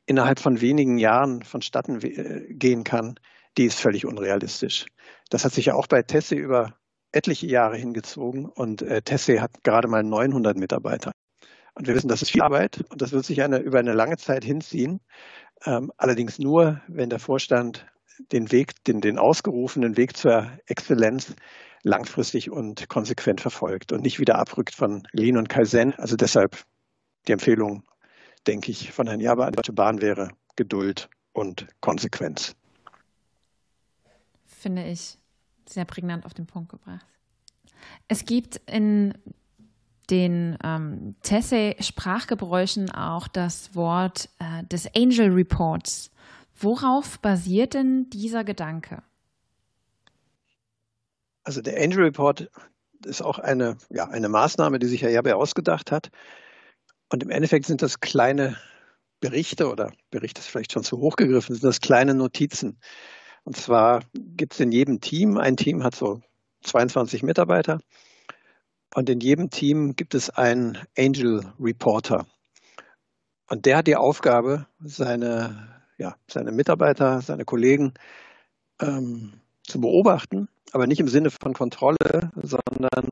innerhalb 0.07 0.39
von 0.39 0.61
wenigen 0.61 0.99
Jahren 0.99 1.43
vonstatten 1.43 2.01
äh, 2.03 2.47
gehen 2.55 2.85
kann, 2.85 3.19
die 3.57 3.65
ist 3.65 3.81
völlig 3.81 4.07
unrealistisch. 4.07 4.87
Das 5.31 5.45
hat 5.45 5.53
sich 5.53 5.67
ja 5.67 5.75
auch 5.75 5.87
bei 5.87 6.03
Tesse 6.03 6.35
über 6.35 6.75
etliche 7.13 7.47
Jahre 7.47 7.77
hingezogen 7.77 8.47
und 8.47 8.83
äh, 8.83 9.03
Tesse 9.03 9.41
hat 9.41 9.63
gerade 9.63 9.89
mal 9.89 10.03
900 10.03 10.57
Mitarbeiter. 10.57 11.13
Und 11.75 11.87
wir 11.87 11.95
wissen, 11.95 12.09
das 12.09 12.23
ist 12.23 12.31
viel 12.31 12.43
Arbeit 12.43 12.85
und 12.91 13.03
das 13.03 13.13
wird 13.13 13.25
sich 13.25 13.43
eine, 13.43 13.59
über 13.59 13.79
eine 13.79 13.93
lange 13.93 14.17
Zeit 14.17 14.45
hinziehen. 14.45 15.01
Ähm, 15.65 15.93
allerdings 15.97 16.39
nur, 16.39 16.81
wenn 16.89 17.11
der 17.11 17.19
Vorstand 17.19 17.87
den 18.33 18.53
Weg, 18.53 18.85
den, 18.85 19.01
den 19.01 19.19
ausgerufenen 19.19 19.97
Weg 19.97 20.17
zur 20.17 20.51
Exzellenz 20.67 21.35
langfristig 21.83 22.51
und 22.51 22.89
konsequent 22.89 23.41
verfolgt 23.41 23.93
und 23.93 24.03
nicht 24.03 24.19
wieder 24.19 24.39
abrückt 24.39 24.75
von 24.75 25.07
Lean 25.13 25.37
und 25.37 25.49
Kaizen. 25.49 25.95
Also 25.95 26.17
deshalb 26.17 26.65
die 27.29 27.33
Empfehlung, 27.33 27.85
denke 28.47 28.71
ich, 28.71 28.93
von 28.93 29.07
Herrn 29.07 29.21
Jaber 29.21 29.47
an 29.47 29.53
die 29.53 29.57
Deutsche 29.57 29.73
Bahn 29.73 30.01
wäre 30.01 30.31
Geduld 30.57 31.09
und 31.33 31.67
Konsequenz. 31.81 32.55
Finde 34.47 34.85
ich 34.87 35.19
sehr 35.69 35.85
prägnant 35.85 36.25
auf 36.25 36.35
den 36.35 36.47
Punkt 36.47 36.71
gebracht. 36.71 37.05
Es 38.09 38.25
gibt 38.25 38.61
in 38.67 39.15
den 40.11 40.59
ähm, 40.63 41.17
Tessay-Sprachgebräuchen 41.23 42.91
auch 42.91 43.29
das 43.29 43.75
Wort 43.75 44.29
äh, 44.39 44.65
des 44.65 44.95
Angel 44.95 45.33
Reports. 45.33 46.11
Worauf 46.57 47.19
basiert 47.19 47.75
denn 47.75 48.09
dieser 48.11 48.45
Gedanke? 48.45 49.03
Also 51.43 51.61
der 51.61 51.81
Angel 51.83 52.05
Report 52.05 52.51
ist 53.05 53.23
auch 53.23 53.39
eine, 53.39 53.77
ja, 53.91 54.09
eine 54.09 54.29
Maßnahme, 54.29 54.79
die 54.79 54.87
sich 54.87 55.03
Herr 55.03 55.11
Jabe 55.11 55.37
ausgedacht 55.37 55.93
hat. 55.93 56.11
Und 57.11 57.23
im 57.23 57.31
Endeffekt 57.31 57.67
sind 57.67 57.83
das 57.83 58.01
kleine 58.01 58.57
Berichte 59.21 59.71
oder 59.71 59.93
Berichte 60.11 60.41
ist 60.41 60.49
vielleicht 60.49 60.73
schon 60.73 60.85
zu 60.85 60.99
hoch 60.99 61.17
gegriffen, 61.17 61.55
sind 61.55 61.65
das 61.65 61.81
kleine 61.81 62.15
Notizen. 62.15 62.79
Und 63.45 63.57
zwar 63.57 64.03
gibt 64.13 64.55
es 64.55 64.61
in 64.61 64.73
jedem 64.73 65.01
Team, 65.01 65.37
ein 65.37 65.57
Team 65.57 65.83
hat 65.83 65.95
so 65.95 66.21
22 66.63 67.23
Mitarbeiter 67.23 67.81
und 68.95 69.11
in 69.11 69.21
jedem 69.21 69.51
Team 69.51 69.97
gibt 69.97 70.15
es 70.15 70.31
einen 70.31 70.79
Angel 70.97 71.53
Reporter. 71.59 72.27
Und 73.49 73.67
der 73.67 73.79
hat 73.79 73.87
die 73.87 73.97
Aufgabe, 73.97 74.67
seine, 74.81 75.84
ja, 75.99 76.17
seine 76.29 76.53
Mitarbeiter, 76.53 77.21
seine 77.21 77.45
Kollegen 77.45 77.95
ähm, 78.81 79.35
zu 79.63 79.81
beobachten, 79.81 80.49
aber 80.73 80.87
nicht 80.87 81.01
im 81.01 81.09
Sinne 81.09 81.31
von 81.31 81.53
Kontrolle, 81.55 82.33
sondern 82.43 83.09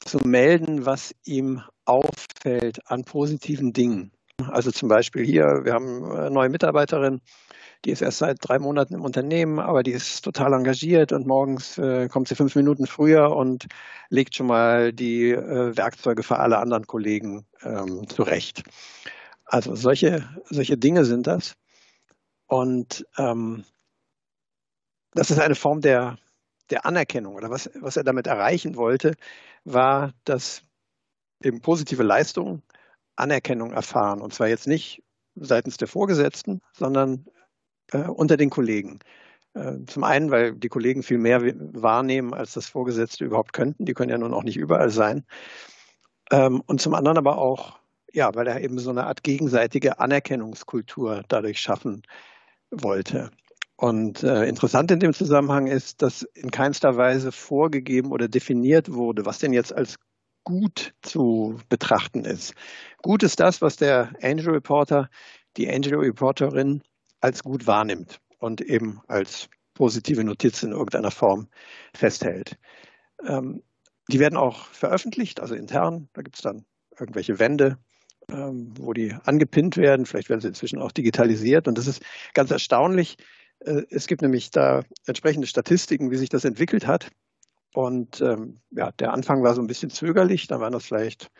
zu 0.00 0.18
melden, 0.18 0.86
was 0.86 1.14
ihm 1.24 1.62
auffällt 1.84 2.90
an 2.90 3.04
positiven 3.04 3.72
Dingen. 3.72 4.12
Also 4.46 4.70
zum 4.70 4.88
Beispiel 4.88 5.24
hier, 5.24 5.64
wir 5.64 5.72
haben 5.72 6.04
eine 6.04 6.30
neue 6.30 6.48
Mitarbeiterin, 6.48 7.20
die 7.84 7.90
ist 7.90 8.02
erst 8.02 8.18
seit 8.18 8.38
drei 8.40 8.58
Monaten 8.58 8.94
im 8.94 9.02
Unternehmen, 9.02 9.58
aber 9.58 9.82
die 9.82 9.92
ist 9.92 10.22
total 10.22 10.52
engagiert 10.52 11.12
und 11.12 11.26
morgens 11.26 11.78
äh, 11.78 12.08
kommt 12.08 12.28
sie 12.28 12.34
fünf 12.34 12.54
Minuten 12.56 12.86
früher 12.86 13.34
und 13.34 13.66
legt 14.08 14.34
schon 14.34 14.46
mal 14.46 14.92
die 14.92 15.30
äh, 15.30 15.76
Werkzeuge 15.76 16.22
für 16.22 16.38
alle 16.38 16.58
anderen 16.58 16.86
Kollegen 16.86 17.46
ähm, 17.62 18.08
zurecht. 18.08 18.62
Also 19.48 19.74
solche, 19.74 20.28
solche 20.50 20.76
Dinge 20.76 21.04
sind 21.04 21.26
das. 21.26 21.56
Und 22.46 23.06
ähm, 23.16 23.64
das 25.12 25.30
ist 25.30 25.38
eine 25.40 25.54
Form 25.54 25.80
der, 25.80 26.18
der 26.70 26.86
Anerkennung 26.86 27.34
oder 27.34 27.50
was, 27.50 27.70
was 27.80 27.96
er 27.96 28.04
damit 28.04 28.26
erreichen 28.26 28.76
wollte, 28.76 29.14
war, 29.64 30.12
dass 30.24 30.62
eben 31.42 31.60
positive 31.60 32.02
Leistungen 32.02 32.62
Anerkennung 33.16 33.72
erfahren. 33.72 34.20
Und 34.20 34.34
zwar 34.34 34.48
jetzt 34.48 34.66
nicht 34.66 35.02
seitens 35.34 35.76
der 35.78 35.88
Vorgesetzten, 35.88 36.60
sondern 36.72 37.26
äh, 37.92 38.02
unter 38.02 38.36
den 38.36 38.50
Kollegen. 38.50 38.98
Äh, 39.54 39.78
zum 39.86 40.04
einen, 40.04 40.30
weil 40.30 40.54
die 40.54 40.68
Kollegen 40.68 41.02
viel 41.02 41.18
mehr 41.18 41.40
wahrnehmen, 41.42 42.34
als 42.34 42.52
das 42.52 42.68
Vorgesetzte 42.68 43.24
überhaupt 43.24 43.52
könnten. 43.52 43.86
Die 43.86 43.94
können 43.94 44.10
ja 44.10 44.18
nun 44.18 44.34
auch 44.34 44.44
nicht 44.44 44.56
überall 44.56 44.90
sein. 44.90 45.24
Ähm, 46.30 46.62
und 46.66 46.80
zum 46.80 46.94
anderen 46.94 47.18
aber 47.18 47.38
auch, 47.38 47.77
ja, 48.12 48.34
weil 48.34 48.46
er 48.46 48.60
eben 48.60 48.78
so 48.78 48.90
eine 48.90 49.06
Art 49.06 49.22
gegenseitige 49.22 50.00
Anerkennungskultur 50.00 51.22
dadurch 51.28 51.60
schaffen 51.60 52.02
wollte. 52.70 53.30
Und 53.76 54.24
äh, 54.24 54.46
interessant 54.46 54.90
in 54.90 54.98
dem 54.98 55.12
Zusammenhang 55.12 55.68
ist, 55.68 56.02
dass 56.02 56.22
in 56.22 56.50
keinster 56.50 56.96
Weise 56.96 57.30
vorgegeben 57.30 58.10
oder 58.10 58.26
definiert 58.28 58.92
wurde, 58.92 59.24
was 59.24 59.38
denn 59.38 59.52
jetzt 59.52 59.72
als 59.72 59.96
gut 60.42 60.94
zu 61.02 61.60
betrachten 61.68 62.24
ist. 62.24 62.54
Gut 63.02 63.22
ist 63.22 63.38
das, 63.38 63.62
was 63.62 63.76
der 63.76 64.12
Angel 64.22 64.50
Reporter, 64.50 65.10
die 65.56 65.68
Angel 65.70 65.94
Reporterin 65.94 66.82
als 67.20 67.42
gut 67.42 67.66
wahrnimmt 67.66 68.20
und 68.38 68.60
eben 68.60 69.00
als 69.06 69.48
positive 69.74 70.24
Notiz 70.24 70.62
in 70.62 70.72
irgendeiner 70.72 71.10
Form 71.10 71.48
festhält. 71.94 72.58
Ähm, 73.24 73.62
die 74.10 74.18
werden 74.18 74.36
auch 74.36 74.66
veröffentlicht, 74.68 75.38
also 75.38 75.54
intern. 75.54 76.08
Da 76.14 76.22
gibt 76.22 76.36
es 76.36 76.42
dann 76.42 76.64
irgendwelche 76.98 77.38
Wände, 77.38 77.78
wo 78.30 78.92
die 78.92 79.14
angepinnt 79.24 79.76
werden. 79.76 80.06
Vielleicht 80.06 80.28
werden 80.28 80.40
sie 80.40 80.48
inzwischen 80.48 80.80
auch 80.80 80.92
digitalisiert. 80.92 81.66
Und 81.68 81.78
das 81.78 81.86
ist 81.86 82.02
ganz 82.34 82.50
erstaunlich. 82.50 83.16
Äh, 83.60 83.82
es 83.90 84.06
gibt 84.06 84.22
nämlich 84.22 84.50
da 84.50 84.82
entsprechende 85.06 85.46
Statistiken, 85.46 86.10
wie 86.10 86.16
sich 86.16 86.28
das 86.28 86.44
entwickelt 86.44 86.86
hat. 86.86 87.10
Und 87.74 88.20
ähm, 88.20 88.60
ja, 88.70 88.92
der 88.92 89.12
Anfang 89.12 89.42
war 89.42 89.54
so 89.54 89.62
ein 89.62 89.66
bisschen 89.66 89.90
zögerlich. 89.90 90.46
Da 90.46 90.60
waren 90.60 90.72
das 90.72 90.86
vielleicht 90.86 91.30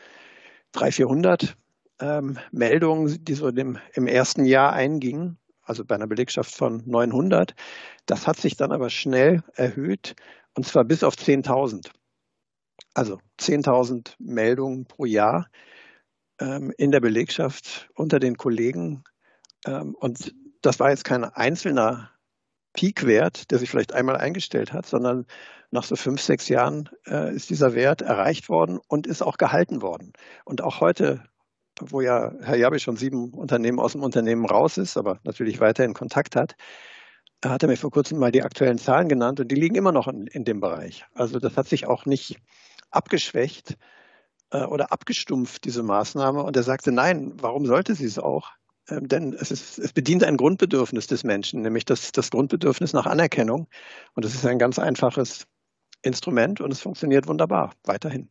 300, 0.73 0.95
400 0.95 1.57
ähm, 2.00 2.38
Meldungen, 2.52 3.25
die 3.25 3.35
so 3.35 3.50
dem, 3.50 3.78
im 3.95 4.07
ersten 4.07 4.45
Jahr 4.45 4.73
eingingen 4.73 5.38
also 5.68 5.85
bei 5.85 5.95
einer 5.95 6.07
Belegschaft 6.07 6.54
von 6.54 6.83
900. 6.87 7.54
Das 8.07 8.26
hat 8.26 8.38
sich 8.38 8.57
dann 8.57 8.73
aber 8.73 8.90
schnell 8.90 9.42
erhöht 9.54 10.16
und 10.54 10.66
zwar 10.66 10.85
bis 10.85 11.04
auf 11.04 11.14
10.000. 11.14 11.90
Also 12.95 13.21
10.000 13.38 14.14
Meldungen 14.18 14.87
pro 14.87 15.04
Jahr 15.04 15.49
ähm, 15.50 15.77
in 16.40 16.90
der 16.90 17.00
Belegschaft 17.00 17.90
unter 17.95 18.18
den 18.18 18.37
Kollegen. 18.37 19.04
Ähm, 19.66 19.95
und 19.95 20.35
das 20.62 20.78
war 20.80 20.90
jetzt 20.90 21.04
kein 21.04 21.25
einzelner 21.25 22.11
Peakwert, 22.75 23.50
der 23.50 23.59
sich 23.59 23.71
vielleicht 23.71 23.92
einmal 23.92 24.16
eingestellt 24.16 24.73
hat, 24.73 24.87
sondern 24.87 25.26
nach 25.71 25.85
so 25.85 25.97
fünf, 25.97 26.21
sechs 26.21 26.49
Jahren 26.49 26.88
äh, 27.07 27.35
ist 27.35 27.50
dieser 27.50 27.75
Wert 27.75 28.02
erreicht 28.02 28.49
worden 28.49 28.78
und 28.88 29.07
ist 29.07 29.23
auch 29.23 29.37
gehalten 29.37 29.83
worden. 29.83 30.12
Und 30.45 30.62
auch 30.62 30.80
heute 30.80 31.25
wo 31.80 32.00
ja 32.00 32.33
Herr 32.40 32.57
Jabi 32.57 32.78
schon 32.78 32.97
sieben 32.97 33.33
Unternehmen 33.33 33.78
aus 33.80 33.92
dem 33.92 34.02
Unternehmen 34.02 34.47
raus 34.47 34.78
ist, 34.78 34.97
aber 34.97 35.21
natürlich 35.25 35.61
weiterhin 35.61 35.95
Kontakt 35.95 36.37
hat, 36.37 36.57
hat 37.45 37.62
er 37.62 37.68
mir 37.68 37.76
vor 37.76 37.90
kurzem 37.90 38.18
mal 38.18 38.33
die 38.33 38.42
aktuellen 38.42 38.78
Zahlen 38.78 39.09
genannt 39.09 39.40
und 39.40 39.50
die 39.50 39.57
liegen 39.57 39.76
immer 39.76 39.92
noch 39.92 40.09
in, 40.09 40.26
in 40.26 40.45
dem 40.45 40.61
Bereich. 40.61 41.04
Also 41.14 41.38
das 41.38 41.57
hat 41.57 41.68
sich 41.68 41.87
auch 41.87 42.04
nicht 42.04 42.40
abgeschwächt 42.90 43.76
äh, 44.50 44.64
oder 44.64 44.93
abgestumpft, 44.93 45.64
diese 45.64 45.83
Maßnahme. 45.83 46.43
Und 46.43 46.57
er 46.57 46.62
sagte, 46.62 46.93
nein, 46.93 47.33
warum 47.40 47.67
sollte 47.67 47.95
sie 47.95 48.07
es 48.07 48.19
auch? 48.19 48.50
Ähm, 48.88 49.09
denn 49.09 49.33
es, 49.35 49.50
ist, 49.50 49.78
es 49.78 49.93
bedient 49.93 50.25
ein 50.25 50.37
Grundbedürfnis 50.37 51.07
des 51.07 51.25
Menschen, 51.25 51.62
nämlich 51.62 51.85
das, 51.85 52.12
das 52.12 52.31
Grundbedürfnis 52.31 52.93
nach 52.93 53.07
Anerkennung. 53.07 53.69
Und 54.14 54.25
es 54.25 54.35
ist 54.35 54.47
ein 54.47 54.59
ganz 54.59 54.78
einfaches 54.78 55.47
Instrument 56.02 56.61
und 56.61 56.73
es 56.73 56.81
funktioniert 56.81 57.26
wunderbar 57.26 57.73
weiterhin. 57.85 58.28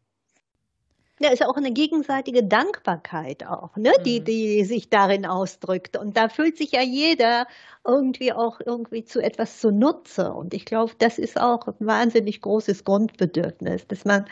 Ja, 1.19 1.31
ist 1.31 1.43
auch 1.43 1.57
eine 1.57 1.71
gegenseitige 1.71 2.43
Dankbarkeit 2.43 3.43
auch, 3.43 3.75
ne, 3.75 3.91
mhm. 3.97 4.03
die, 4.03 4.23
die 4.23 4.63
sich 4.65 4.89
darin 4.89 5.25
ausdrückt. 5.25 5.97
Und 5.97 6.15
da 6.15 6.29
fühlt 6.29 6.57
sich 6.57 6.73
ja 6.73 6.81
jeder 6.81 7.47
irgendwie 7.85 8.33
auch 8.33 8.59
irgendwie 8.63 9.03
zu 9.03 9.19
etwas 9.19 9.59
zunutze. 9.59 10.31
Und 10.31 10.53
ich 10.53 10.65
glaube, 10.65 10.93
das 10.99 11.17
ist 11.17 11.39
auch 11.41 11.65
ein 11.67 11.87
wahnsinnig 11.87 12.41
großes 12.41 12.83
Grundbedürfnis, 12.83 13.87
dass 13.87 14.05
man 14.05 14.25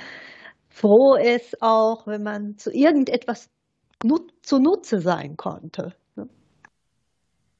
froh 0.75 1.15
ist, 1.15 1.61
auch 1.61 2.05
wenn 2.05 2.21
man 2.21 2.57
zu 2.57 2.69
irgendetwas 2.69 3.49
nut 4.03 4.33
zunutze 4.41 4.99
sein 4.99 5.37
konnte. 5.37 5.95
Ne? 6.15 6.27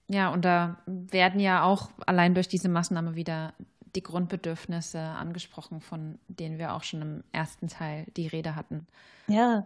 Ja, 0.10 0.34
und 0.34 0.44
da 0.44 0.82
werden 0.86 1.40
ja 1.40 1.64
auch 1.64 1.90
allein 2.06 2.34
durch 2.34 2.50
diese 2.50 2.68
Maßnahme 2.68 3.16
wieder 3.16 3.54
die 3.96 4.04
Grundbedürfnisse 4.04 5.00
angesprochen, 5.00 5.80
von 5.80 6.20
denen 6.28 6.60
wir 6.60 6.74
auch 6.74 6.84
schon 6.84 7.02
im 7.02 7.24
ersten 7.32 7.70
Teil 7.70 8.06
die 8.18 8.28
Rede 8.28 8.56
hatten. 8.56 8.86
Ja. 9.28 9.66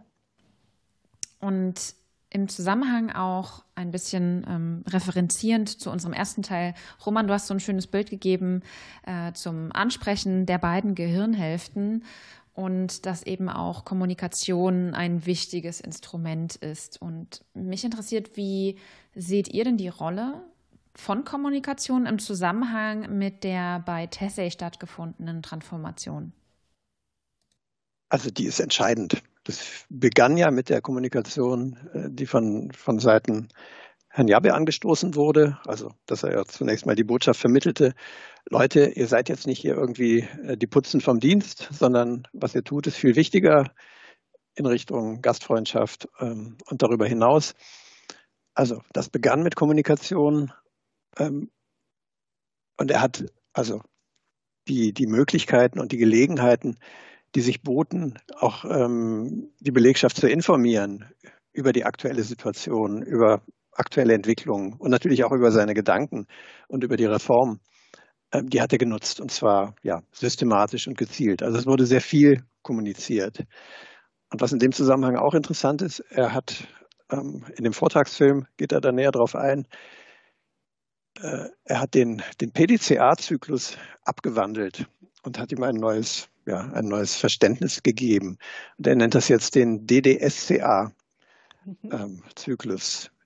Und 1.40 1.94
im 2.32 2.46
Zusammenhang 2.46 3.10
auch 3.10 3.64
ein 3.74 3.90
bisschen 3.90 4.46
ähm, 4.48 4.84
referenzierend 4.86 5.68
zu 5.68 5.90
unserem 5.90 6.12
ersten 6.12 6.42
Teil. 6.42 6.74
Roman, 7.04 7.26
du 7.26 7.32
hast 7.32 7.48
so 7.48 7.54
ein 7.54 7.58
schönes 7.58 7.88
Bild 7.88 8.08
gegeben 8.08 8.62
äh, 9.04 9.32
zum 9.32 9.72
Ansprechen 9.72 10.46
der 10.46 10.58
beiden 10.58 10.94
Gehirnhälften 10.94 12.04
und 12.54 13.06
dass 13.06 13.22
eben 13.22 13.48
auch 13.48 13.84
Kommunikation 13.84 14.94
ein 14.94 15.26
wichtiges 15.26 15.80
Instrument 15.80 16.56
ist. 16.56 17.00
Und 17.00 17.44
mich 17.54 17.84
interessiert, 17.84 18.36
wie 18.36 18.78
seht 19.14 19.48
ihr 19.48 19.64
denn 19.64 19.76
die 19.76 19.88
Rolle 19.88 20.42
von 20.94 21.24
Kommunikation 21.24 22.06
im 22.06 22.18
Zusammenhang 22.18 23.16
mit 23.16 23.44
der 23.44 23.80
bei 23.80 24.06
Tessay 24.06 24.50
stattgefundenen 24.50 25.42
Transformation? 25.42 26.32
Also 28.08 28.30
die 28.30 28.46
ist 28.46 28.58
entscheidend. 28.58 29.22
Das 29.44 29.86
begann 29.88 30.36
ja 30.36 30.50
mit 30.50 30.68
der 30.68 30.82
Kommunikation, 30.82 31.76
äh, 31.94 32.10
die 32.10 32.26
von, 32.26 32.72
von 32.72 32.98
Seiten 32.98 33.48
Herrn 34.12 34.26
Jabbe 34.26 34.54
angestoßen 34.54 35.14
wurde, 35.14 35.58
also 35.66 35.92
dass 36.06 36.24
er 36.24 36.32
ja 36.32 36.44
zunächst 36.44 36.84
mal 36.84 36.96
die 36.96 37.04
Botschaft 37.04 37.40
vermittelte, 37.40 37.94
Leute, 38.48 38.86
ihr 38.86 39.06
seid 39.06 39.28
jetzt 39.28 39.46
nicht 39.46 39.60
hier 39.60 39.76
irgendwie 39.76 40.26
äh, 40.44 40.56
die 40.56 40.66
Putzen 40.66 41.00
vom 41.00 41.20
Dienst, 41.20 41.68
sondern 41.70 42.26
was 42.32 42.54
ihr 42.54 42.64
tut, 42.64 42.88
ist 42.88 42.96
viel 42.96 43.14
wichtiger 43.14 43.72
in 44.54 44.66
Richtung 44.66 45.22
Gastfreundschaft 45.22 46.08
ähm, 46.18 46.58
und 46.68 46.82
darüber 46.82 47.06
hinaus. 47.06 47.54
Also 48.54 48.82
das 48.92 49.08
begann 49.08 49.44
mit 49.44 49.54
Kommunikation 49.54 50.52
ähm, 51.16 51.50
und 52.76 52.90
er 52.90 53.02
hat 53.02 53.26
also 53.52 53.80
die, 54.66 54.92
die 54.92 55.06
Möglichkeiten 55.06 55.78
und 55.78 55.92
die 55.92 55.98
Gelegenheiten, 55.98 56.78
die 57.36 57.42
sich 57.42 57.62
boten, 57.62 58.18
auch 58.38 58.64
ähm, 58.64 59.52
die 59.60 59.70
Belegschaft 59.70 60.16
zu 60.16 60.28
informieren 60.28 61.04
über 61.52 61.72
die 61.72 61.84
aktuelle 61.84 62.24
Situation, 62.24 63.02
über 63.02 63.42
aktuelle 63.72 64.14
Entwicklungen 64.14 64.74
und 64.74 64.90
natürlich 64.90 65.24
auch 65.24 65.32
über 65.32 65.50
seine 65.50 65.74
Gedanken 65.74 66.26
und 66.68 66.84
über 66.84 66.96
die 66.96 67.04
Reform, 67.06 67.60
ähm, 68.32 68.48
die 68.48 68.60
hat 68.60 68.72
er 68.72 68.78
genutzt 68.78 69.20
und 69.20 69.30
zwar 69.30 69.74
ja 69.82 70.02
systematisch 70.12 70.86
und 70.88 70.98
gezielt. 70.98 71.42
Also 71.42 71.58
es 71.58 71.66
wurde 71.66 71.86
sehr 71.86 72.00
viel 72.00 72.44
kommuniziert. 72.62 73.44
Und 74.32 74.40
was 74.40 74.52
in 74.52 74.58
dem 74.58 74.72
Zusammenhang 74.72 75.16
auch 75.16 75.34
interessant 75.34 75.82
ist, 75.82 76.00
er 76.10 76.32
hat 76.32 76.68
ähm, 77.10 77.44
in 77.56 77.64
dem 77.64 77.72
Vortragsfilm 77.72 78.46
geht 78.56 78.72
er 78.72 78.80
da 78.80 78.92
näher 78.92 79.10
drauf 79.12 79.34
ein. 79.34 79.66
Äh, 81.20 81.48
er 81.64 81.80
hat 81.80 81.94
den, 81.94 82.22
den 82.40 82.52
PDCA-Zyklus 82.52 83.76
abgewandelt 84.04 84.86
und 85.22 85.38
hat 85.38 85.52
ihm 85.52 85.62
ein 85.62 85.76
neues, 85.76 86.28
ja, 86.46 86.60
ein 86.72 86.86
neues 86.86 87.16
Verständnis 87.16 87.82
gegeben. 87.82 88.38
Und 88.78 88.86
er 88.86 88.96
nennt 88.96 89.14
das 89.14 89.28
jetzt 89.28 89.54
den 89.54 89.86
DDSCA-Zyklus, 89.86 90.94
mhm. 91.86 91.92
ähm, 91.92 92.22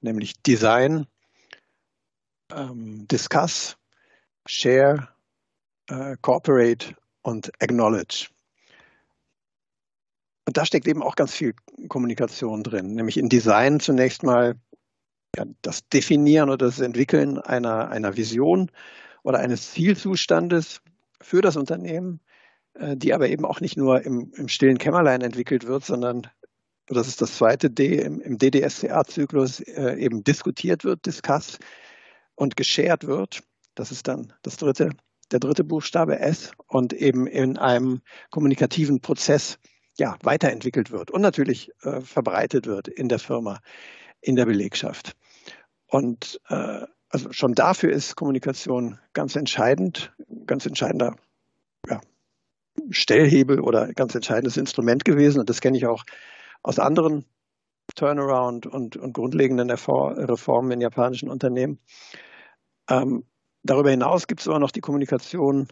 nämlich 0.05 0.41
Design, 0.43 1.07
ähm, 2.53 3.09
Discuss, 3.09 3.77
Share, 4.47 5.09
äh, 5.89 6.17
Cooperate 6.21 6.95
und 7.23 7.51
Acknowledge. 7.61 8.29
Und 10.47 10.57
da 10.57 10.67
steckt 10.67 10.87
eben 10.87 11.03
auch 11.03 11.17
ganz 11.17 11.33
viel 11.35 11.55
Kommunikation 11.89 12.63
drin, 12.63 12.95
nämlich 12.95 13.17
in 13.17 13.31
Design 13.31 13.81
zunächst 13.81 14.23
mal 14.23 14.57
ja, 15.37 15.47
das 15.63 15.89
Definieren 15.89 16.51
oder 16.51 16.67
das 16.67 16.81
Entwickeln 16.81 17.39
einer, 17.39 17.91
einer 17.91 18.17
Vision 18.17 18.71
oder 19.23 19.39
eines 19.39 19.73
Zielzustandes 19.73 20.83
für 21.21 21.41
das 21.41 21.57
Unternehmen, 21.57 22.21
äh, 22.75 22.97
die 22.97 23.15
aber 23.15 23.29
eben 23.29 23.47
auch 23.47 23.61
nicht 23.61 23.79
nur 23.79 24.03
im, 24.03 24.33
im 24.37 24.49
stillen 24.49 24.79
Kämmerlein 24.79 25.23
entwickelt 25.23 25.67
wird, 25.67 25.85
sondern 25.85 26.29
das 26.87 27.09
ist 27.09 27.23
das 27.23 27.37
zweite 27.37 27.71
D 27.71 27.97
im, 28.00 28.21
im 28.21 28.38
DDSCA-Zyklus 28.38 29.61
äh, 29.61 29.97
eben 29.99 30.23
diskutiert 30.25 30.85
wird, 30.85 31.07
discuss 31.07 31.59
und 32.35 32.57
geshared 32.57 33.07
wird. 33.07 33.43
Das 33.75 33.91
ist 33.91 34.09
dann 34.09 34.33
das 34.43 34.57
dritte, 34.57 34.91
der 35.33 35.41
dritte 35.41 35.64
Buchstabe 35.64 36.19
S 36.19 36.53
und 36.67 36.93
eben 36.93 37.26
in 37.26 37.57
einem 37.57 38.03
kommunikativen 38.31 39.00
Prozess 39.00 39.59
ja, 39.97 40.17
weiterentwickelt 40.23 40.91
wird 40.91 41.11
und 41.11 41.21
natürlich 41.23 41.71
äh, 41.83 42.00
verbreitet 42.00 42.67
wird 42.67 42.88
in 42.88 43.09
der 43.09 43.19
Firma, 43.19 43.61
in 44.21 44.37
der 44.37 44.45
Belegschaft. 44.45 45.17
Und 45.87 46.41
äh, 46.49 46.83
also 47.09 47.33
schon 47.33 47.55
dafür 47.55 47.93
ist 47.93 48.17
Kommunikation 48.17 48.99
ganz 49.12 49.37
entscheidend, 49.37 50.12
ganz 50.47 50.67
entscheidender 50.67 51.14
ja, 51.88 52.00
Stellhebel 52.91 53.61
oder 53.61 53.93
ganz 53.95 54.17
entscheidendes 54.17 54.57
Instrument 54.57 55.05
gewesen. 55.05 55.38
Und 55.38 55.49
das 55.49 55.61
kenne 55.61 55.76
ich 55.76 55.87
auch 55.87 56.03
aus 56.64 56.80
anderen 56.80 57.24
Turnaround 57.94 58.66
und, 58.66 58.96
und 58.96 59.12
grundlegenden 59.12 59.70
Reformen 59.70 60.72
in 60.72 60.81
japanischen 60.81 61.29
Unternehmen. 61.29 61.79
Ähm, 62.90 63.24
darüber 63.62 63.90
hinaus 63.90 64.27
gibt 64.27 64.40
es 64.40 64.48
aber 64.48 64.59
noch 64.59 64.72
die 64.72 64.81
Kommunikation 64.81 65.68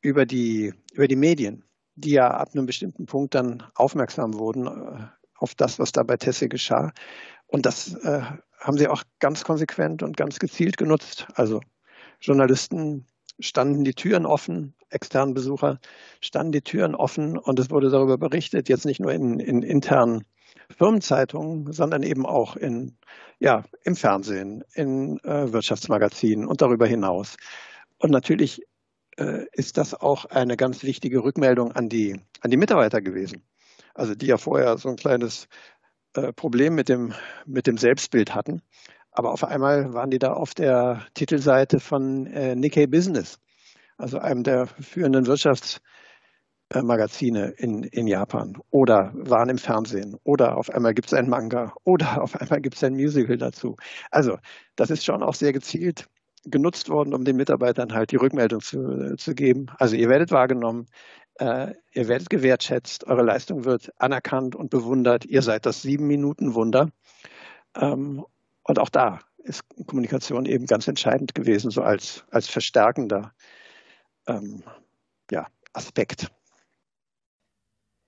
über 0.00 0.24
die, 0.24 0.72
über 0.94 1.06
die 1.06 1.16
Medien 1.16 1.64
die 1.94 2.12
ja 2.12 2.30
ab 2.30 2.50
einem 2.54 2.66
bestimmten 2.66 3.06
Punkt 3.06 3.34
dann 3.34 3.62
aufmerksam 3.74 4.34
wurden 4.34 4.66
äh, 4.66 5.06
auf 5.36 5.54
das, 5.54 5.78
was 5.78 5.92
da 5.92 6.02
bei 6.02 6.16
Tesse 6.16 6.48
geschah. 6.48 6.92
Und 7.46 7.66
das 7.66 7.94
äh, 7.94 8.22
haben 8.58 8.78
sie 8.78 8.88
auch 8.88 9.02
ganz 9.18 9.44
konsequent 9.44 10.02
und 10.02 10.16
ganz 10.16 10.38
gezielt 10.38 10.76
genutzt. 10.76 11.26
Also 11.34 11.60
Journalisten 12.20 13.06
standen 13.40 13.84
die 13.84 13.94
Türen 13.94 14.24
offen, 14.24 14.74
externen 14.92 15.34
Besucher 15.34 15.78
standen 16.20 16.52
die 16.52 16.62
Türen 16.62 16.94
offen 16.94 17.38
und 17.38 17.58
es 17.58 17.70
wurde 17.70 17.90
darüber 17.90 18.18
berichtet, 18.18 18.68
jetzt 18.68 18.86
nicht 18.86 19.00
nur 19.00 19.12
in, 19.12 19.40
in 19.40 19.62
internen 19.62 20.24
Firmenzeitungen, 20.76 21.72
sondern 21.72 22.02
eben 22.02 22.26
auch 22.26 22.56
in, 22.56 22.96
ja, 23.38 23.64
im 23.84 23.96
Fernsehen, 23.96 24.64
in 24.74 25.18
äh, 25.24 25.52
Wirtschaftsmagazinen 25.52 26.46
und 26.46 26.62
darüber 26.62 26.86
hinaus. 26.86 27.36
Und 27.98 28.10
natürlich 28.10 28.62
äh, 29.16 29.46
ist 29.52 29.76
das 29.78 29.94
auch 29.94 30.24
eine 30.26 30.56
ganz 30.56 30.82
wichtige 30.82 31.22
Rückmeldung 31.22 31.72
an 31.72 31.88
die, 31.88 32.20
an 32.40 32.50
die 32.50 32.56
Mitarbeiter 32.56 33.00
gewesen. 33.00 33.42
Also 33.94 34.14
die 34.14 34.26
ja 34.26 34.38
vorher 34.38 34.78
so 34.78 34.88
ein 34.88 34.96
kleines 34.96 35.48
äh, 36.14 36.32
Problem 36.32 36.74
mit 36.74 36.88
dem, 36.88 37.14
mit 37.46 37.66
dem 37.66 37.76
Selbstbild 37.76 38.34
hatten. 38.34 38.62
Aber 39.12 39.32
auf 39.32 39.44
einmal 39.44 39.92
waren 39.92 40.10
die 40.10 40.18
da 40.18 40.32
auf 40.32 40.54
der 40.54 41.06
Titelseite 41.14 41.80
von 41.80 42.26
äh, 42.26 42.56
Nikkei 42.56 42.86
Business, 42.86 43.38
also 44.02 44.18
einem 44.18 44.42
der 44.42 44.66
führenden 44.66 45.26
Wirtschaftsmagazine 45.26 47.54
in, 47.56 47.84
in 47.84 48.08
Japan. 48.08 48.58
Oder 48.70 49.12
waren 49.14 49.48
im 49.48 49.58
Fernsehen. 49.58 50.16
Oder 50.24 50.56
auf 50.56 50.70
einmal 50.70 50.92
gibt 50.92 51.06
es 51.06 51.14
ein 51.14 51.28
Manga. 51.28 51.72
Oder 51.84 52.20
auf 52.22 52.40
einmal 52.40 52.60
gibt 52.60 52.74
es 52.74 52.82
ein 52.84 52.94
Musical 52.94 53.38
dazu. 53.38 53.76
Also 54.10 54.38
das 54.76 54.90
ist 54.90 55.04
schon 55.04 55.22
auch 55.22 55.34
sehr 55.34 55.52
gezielt 55.52 56.08
genutzt 56.44 56.88
worden, 56.88 57.14
um 57.14 57.24
den 57.24 57.36
Mitarbeitern 57.36 57.92
halt 57.92 58.10
die 58.10 58.16
Rückmeldung 58.16 58.60
zu, 58.60 59.14
zu 59.16 59.36
geben. 59.36 59.66
Also 59.78 59.94
ihr 59.94 60.08
werdet 60.08 60.32
wahrgenommen, 60.32 60.86
äh, 61.38 61.74
ihr 61.92 62.08
werdet 62.08 62.30
gewertschätzt, 62.30 63.06
eure 63.06 63.22
Leistung 63.22 63.64
wird 63.64 63.92
anerkannt 64.00 64.56
und 64.56 64.68
bewundert, 64.68 65.24
ihr 65.24 65.42
seid 65.42 65.66
das 65.66 65.82
sieben 65.82 66.08
Minuten 66.08 66.54
Wunder. 66.54 66.88
Ähm, 67.76 68.24
und 68.64 68.80
auch 68.80 68.88
da 68.88 69.20
ist 69.44 69.62
Kommunikation 69.86 70.46
eben 70.46 70.66
ganz 70.66 70.88
entscheidend 70.88 71.36
gewesen, 71.36 71.70
so 71.70 71.82
als, 71.82 72.24
als 72.32 72.48
verstärkender 72.48 73.32
ähm, 74.26 74.62
ja, 75.30 75.46
Aspekt. 75.72 76.30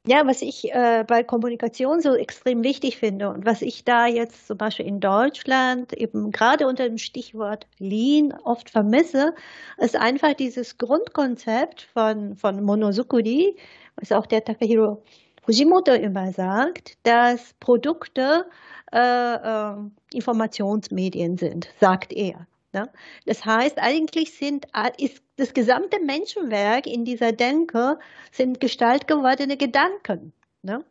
Ja, 0.07 0.27
was 0.27 0.43
ich 0.43 0.71
äh, 0.71 1.03
bei 1.09 1.23
Kommunikation 1.23 2.03
so 2.03 2.15
extrem 2.15 2.63
wichtig 2.63 2.99
finde 2.99 3.31
und 3.31 3.47
was 3.47 3.63
ich 3.63 3.85
da 3.85 4.07
jetzt 4.07 4.47
zum 4.47 4.59
Beispiel 4.59 4.85
in 4.85 5.01
Deutschland 5.01 5.95
eben 5.95 6.31
gerade 6.31 6.67
unter 6.67 6.87
dem 6.87 6.99
Stichwort 6.99 7.67
Lean 7.79 8.35
oft 8.45 8.69
vermisse, 8.69 9.35
ist 9.79 9.97
einfach 9.97 10.35
dieses 10.35 10.77
Grundkonzept 10.77 11.89
von, 11.95 12.37
von 12.37 12.63
Monosukuri, 12.63 13.57
was 13.97 14.13
auch 14.13 14.27
der 14.27 14.45
Takahiro 14.45 15.03
Fujimoto 15.43 15.93
immer 15.93 16.33
sagt, 16.33 16.99
dass 17.05 17.55
Produkte 17.61 18.45
äh, 18.93 18.99
äh, 18.99 19.75
Informationsmedien 20.13 21.39
sind, 21.39 21.69
sagt 21.81 22.13
er. 22.13 22.47
Ne? 22.75 22.91
Das 23.25 23.45
heißt, 23.45 23.79
eigentlich 23.79 24.37
sind, 24.37 24.67
ist 24.99 25.23
das 25.37 25.55
gesamte 25.55 26.01
Menschenwerk 26.01 26.87
in 26.87 27.05
dieser 27.05 27.33
Denke 27.33 27.99
sind 28.33 28.61
gestaltgewordene 28.61 29.57
Gedanken. 29.57 30.33
Ne? 30.63 30.85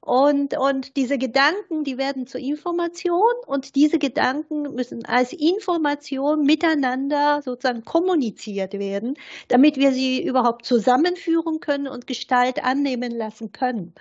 Und, 0.00 0.56
und 0.56 0.96
diese 0.96 1.18
Gedanken, 1.18 1.84
die 1.84 1.98
werden 1.98 2.26
zur 2.26 2.40
Information 2.40 3.20
und 3.46 3.74
diese 3.74 3.98
Gedanken 3.98 4.74
müssen 4.74 5.04
als 5.04 5.32
Information 5.32 6.44
miteinander 6.44 7.42
sozusagen 7.42 7.84
kommuniziert 7.84 8.74
werden, 8.74 9.14
damit 9.48 9.76
wir 9.76 9.92
sie 9.92 10.22
überhaupt 10.22 10.64
zusammenführen 10.64 11.60
können 11.60 11.88
und 11.88 12.06
Gestalt 12.06 12.64
annehmen 12.64 13.12
lassen 13.12 13.52
können. 13.52 13.94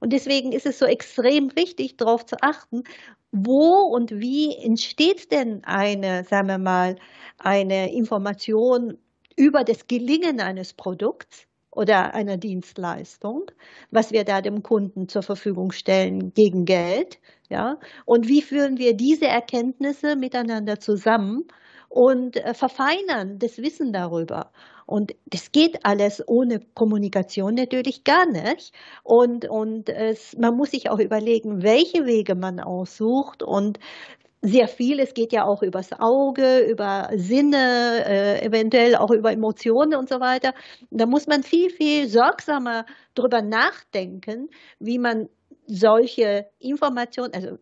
Und 0.00 0.12
deswegen 0.12 0.52
ist 0.52 0.66
es 0.66 0.78
so 0.78 0.86
extrem 0.86 1.56
wichtig, 1.56 1.96
darauf 1.96 2.26
zu 2.26 2.36
achten, 2.42 2.84
wo 3.34 3.82
und 3.92 4.12
wie 4.12 4.54
entsteht 4.56 5.32
denn 5.32 5.64
eine, 5.64 6.24
sagen 6.24 6.46
wir 6.48 6.58
mal, 6.58 6.96
eine 7.38 7.92
Information 7.92 8.96
über 9.36 9.64
das 9.64 9.88
Gelingen 9.88 10.40
eines 10.40 10.72
Produkts 10.72 11.48
oder 11.72 12.14
einer 12.14 12.36
Dienstleistung, 12.36 13.46
was 13.90 14.12
wir 14.12 14.24
da 14.24 14.40
dem 14.40 14.62
Kunden 14.62 15.08
zur 15.08 15.22
Verfügung 15.22 15.72
stellen 15.72 16.32
gegen 16.32 16.64
Geld, 16.64 17.18
ja, 17.50 17.78
und 18.04 18.28
wie 18.28 18.42
führen 18.42 18.78
wir 18.78 18.96
diese 18.96 19.26
Erkenntnisse 19.26 20.14
miteinander 20.14 20.78
zusammen 20.78 21.48
und 21.88 22.36
äh, 22.36 22.54
verfeinern 22.54 23.40
das 23.40 23.58
Wissen 23.58 23.92
darüber. 23.92 24.52
Und 24.86 25.12
das 25.26 25.52
geht 25.52 25.84
alles 25.84 26.22
ohne 26.26 26.60
Kommunikation 26.74 27.54
natürlich 27.54 28.04
gar 28.04 28.26
nicht. 28.26 28.72
Und, 29.02 29.48
und 29.48 29.88
es, 29.88 30.36
man 30.36 30.56
muss 30.56 30.70
sich 30.70 30.90
auch 30.90 30.98
überlegen, 30.98 31.62
welche 31.62 32.06
Wege 32.06 32.34
man 32.34 32.60
aussucht 32.60 33.42
und 33.42 33.78
sehr 34.44 34.68
viel. 34.68 35.00
Es 35.00 35.14
geht 35.14 35.32
ja 35.32 35.44
auch 35.46 35.62
übers 35.62 35.90
Auge, 35.98 36.60
über 36.60 37.08
Sinne, 37.14 38.04
äh, 38.06 38.44
eventuell 38.44 38.94
auch 38.94 39.10
über 39.10 39.32
Emotionen 39.32 39.94
und 39.96 40.08
so 40.08 40.20
weiter. 40.20 40.52
Da 40.90 41.06
muss 41.06 41.26
man 41.26 41.42
viel, 41.42 41.70
viel 41.70 42.08
sorgsamer 42.08 42.84
drüber 43.14 43.40
nachdenken, 43.40 44.50
wie 44.78 44.98
man 44.98 45.28
solche 45.66 46.46
Informationen, 46.58 47.32
also 47.32 47.56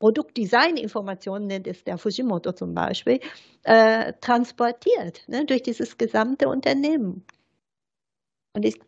Produktdesign-Informationen 0.00 1.46
nennt 1.46 1.66
es 1.66 1.84
der 1.84 1.98
Fujimoto 1.98 2.52
zum 2.52 2.74
Beispiel, 2.74 3.20
äh, 3.62 4.14
transportiert 4.20 5.22
ne, 5.28 5.44
durch 5.44 5.62
dieses 5.62 5.98
gesamte 5.98 6.48
Unternehmen. 6.48 7.24
Und 8.54 8.64
ist 8.64 8.80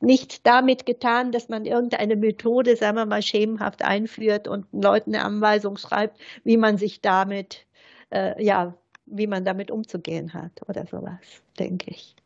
nicht 0.00 0.46
damit 0.46 0.84
getan, 0.84 1.32
dass 1.32 1.48
man 1.48 1.64
irgendeine 1.64 2.16
Methode, 2.16 2.76
sagen 2.76 2.96
wir 2.96 3.06
mal, 3.06 3.22
schemenhaft 3.22 3.82
einführt 3.82 4.46
und 4.46 4.66
Leuten 4.72 5.14
eine 5.14 5.24
Anweisung 5.24 5.78
schreibt, 5.78 6.18
wie 6.44 6.56
man 6.56 6.76
sich 6.76 7.00
damit, 7.00 7.66
äh, 8.10 8.42
ja, 8.44 8.74
wie 9.06 9.26
man 9.26 9.44
damit 9.44 9.70
umzugehen 9.70 10.34
hat 10.34 10.52
oder 10.68 10.86
sowas, 10.86 11.42
denke 11.58 11.90
ich. 11.90 12.17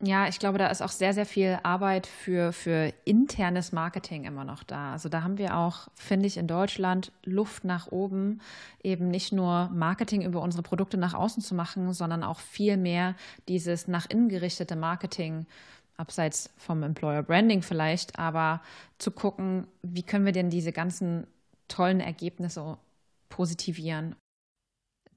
Ja, 0.00 0.28
ich 0.28 0.38
glaube, 0.38 0.58
da 0.58 0.68
ist 0.68 0.80
auch 0.80 0.90
sehr, 0.90 1.12
sehr 1.12 1.26
viel 1.26 1.58
Arbeit 1.64 2.06
für, 2.06 2.52
für 2.52 2.92
internes 3.04 3.72
Marketing 3.72 4.24
immer 4.24 4.44
noch 4.44 4.62
da. 4.62 4.92
Also 4.92 5.08
da 5.08 5.24
haben 5.24 5.38
wir 5.38 5.56
auch, 5.56 5.88
finde 5.94 6.28
ich, 6.28 6.36
in 6.36 6.46
Deutschland 6.46 7.10
Luft 7.24 7.64
nach 7.64 7.88
oben, 7.90 8.40
eben 8.80 9.08
nicht 9.08 9.32
nur 9.32 9.68
Marketing 9.74 10.22
über 10.22 10.40
unsere 10.40 10.62
Produkte 10.62 10.98
nach 10.98 11.14
außen 11.14 11.42
zu 11.42 11.56
machen, 11.56 11.92
sondern 11.92 12.22
auch 12.22 12.38
viel 12.38 12.76
mehr 12.76 13.16
dieses 13.48 13.88
nach 13.88 14.06
innen 14.08 14.28
gerichtete 14.28 14.76
Marketing, 14.76 15.46
abseits 15.96 16.50
vom 16.56 16.84
Employer 16.84 17.24
Branding 17.24 17.62
vielleicht, 17.62 18.20
aber 18.20 18.62
zu 18.98 19.10
gucken, 19.10 19.66
wie 19.82 20.04
können 20.04 20.26
wir 20.26 20.32
denn 20.32 20.48
diese 20.48 20.70
ganzen 20.70 21.26
tollen 21.66 21.98
Ergebnisse 21.98 22.78
positivieren 23.30 24.14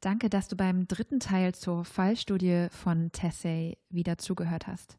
Danke, 0.02 0.32
dass 0.32 0.48
du 0.48 0.56
beim 0.56 0.88
dritten 0.88 1.20
Teil 1.20 1.54
zur 1.54 1.86
Fallstudie 1.86 2.68
von 2.72 3.12
Tessay 3.12 3.78
wieder 3.90 4.18
zugehört 4.18 4.66
hast. 4.66 4.98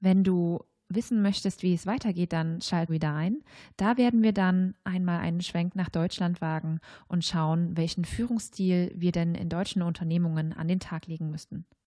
Wenn 0.00 0.24
du 0.24 0.64
wissen 0.88 1.20
möchtest, 1.20 1.62
wie 1.62 1.74
es 1.74 1.86
weitergeht, 1.86 2.32
dann 2.32 2.62
schalt 2.62 2.88
wieder 2.88 3.14
ein. 3.14 3.44
Da 3.76 3.98
werden 3.98 4.22
wir 4.22 4.32
dann 4.32 4.74
einmal 4.82 5.20
einen 5.20 5.42
Schwenk 5.42 5.76
nach 5.76 5.90
Deutschland 5.90 6.40
wagen 6.40 6.80
und 7.06 7.24
schauen, 7.24 7.76
welchen 7.76 8.06
Führungsstil 8.06 8.90
wir 8.96 9.12
denn 9.12 9.34
in 9.34 9.50
deutschen 9.50 9.82
Unternehmungen 9.82 10.54
an 10.54 10.68
den 10.68 10.80
Tag 10.80 11.06
legen 11.06 11.30
müssten. 11.30 11.66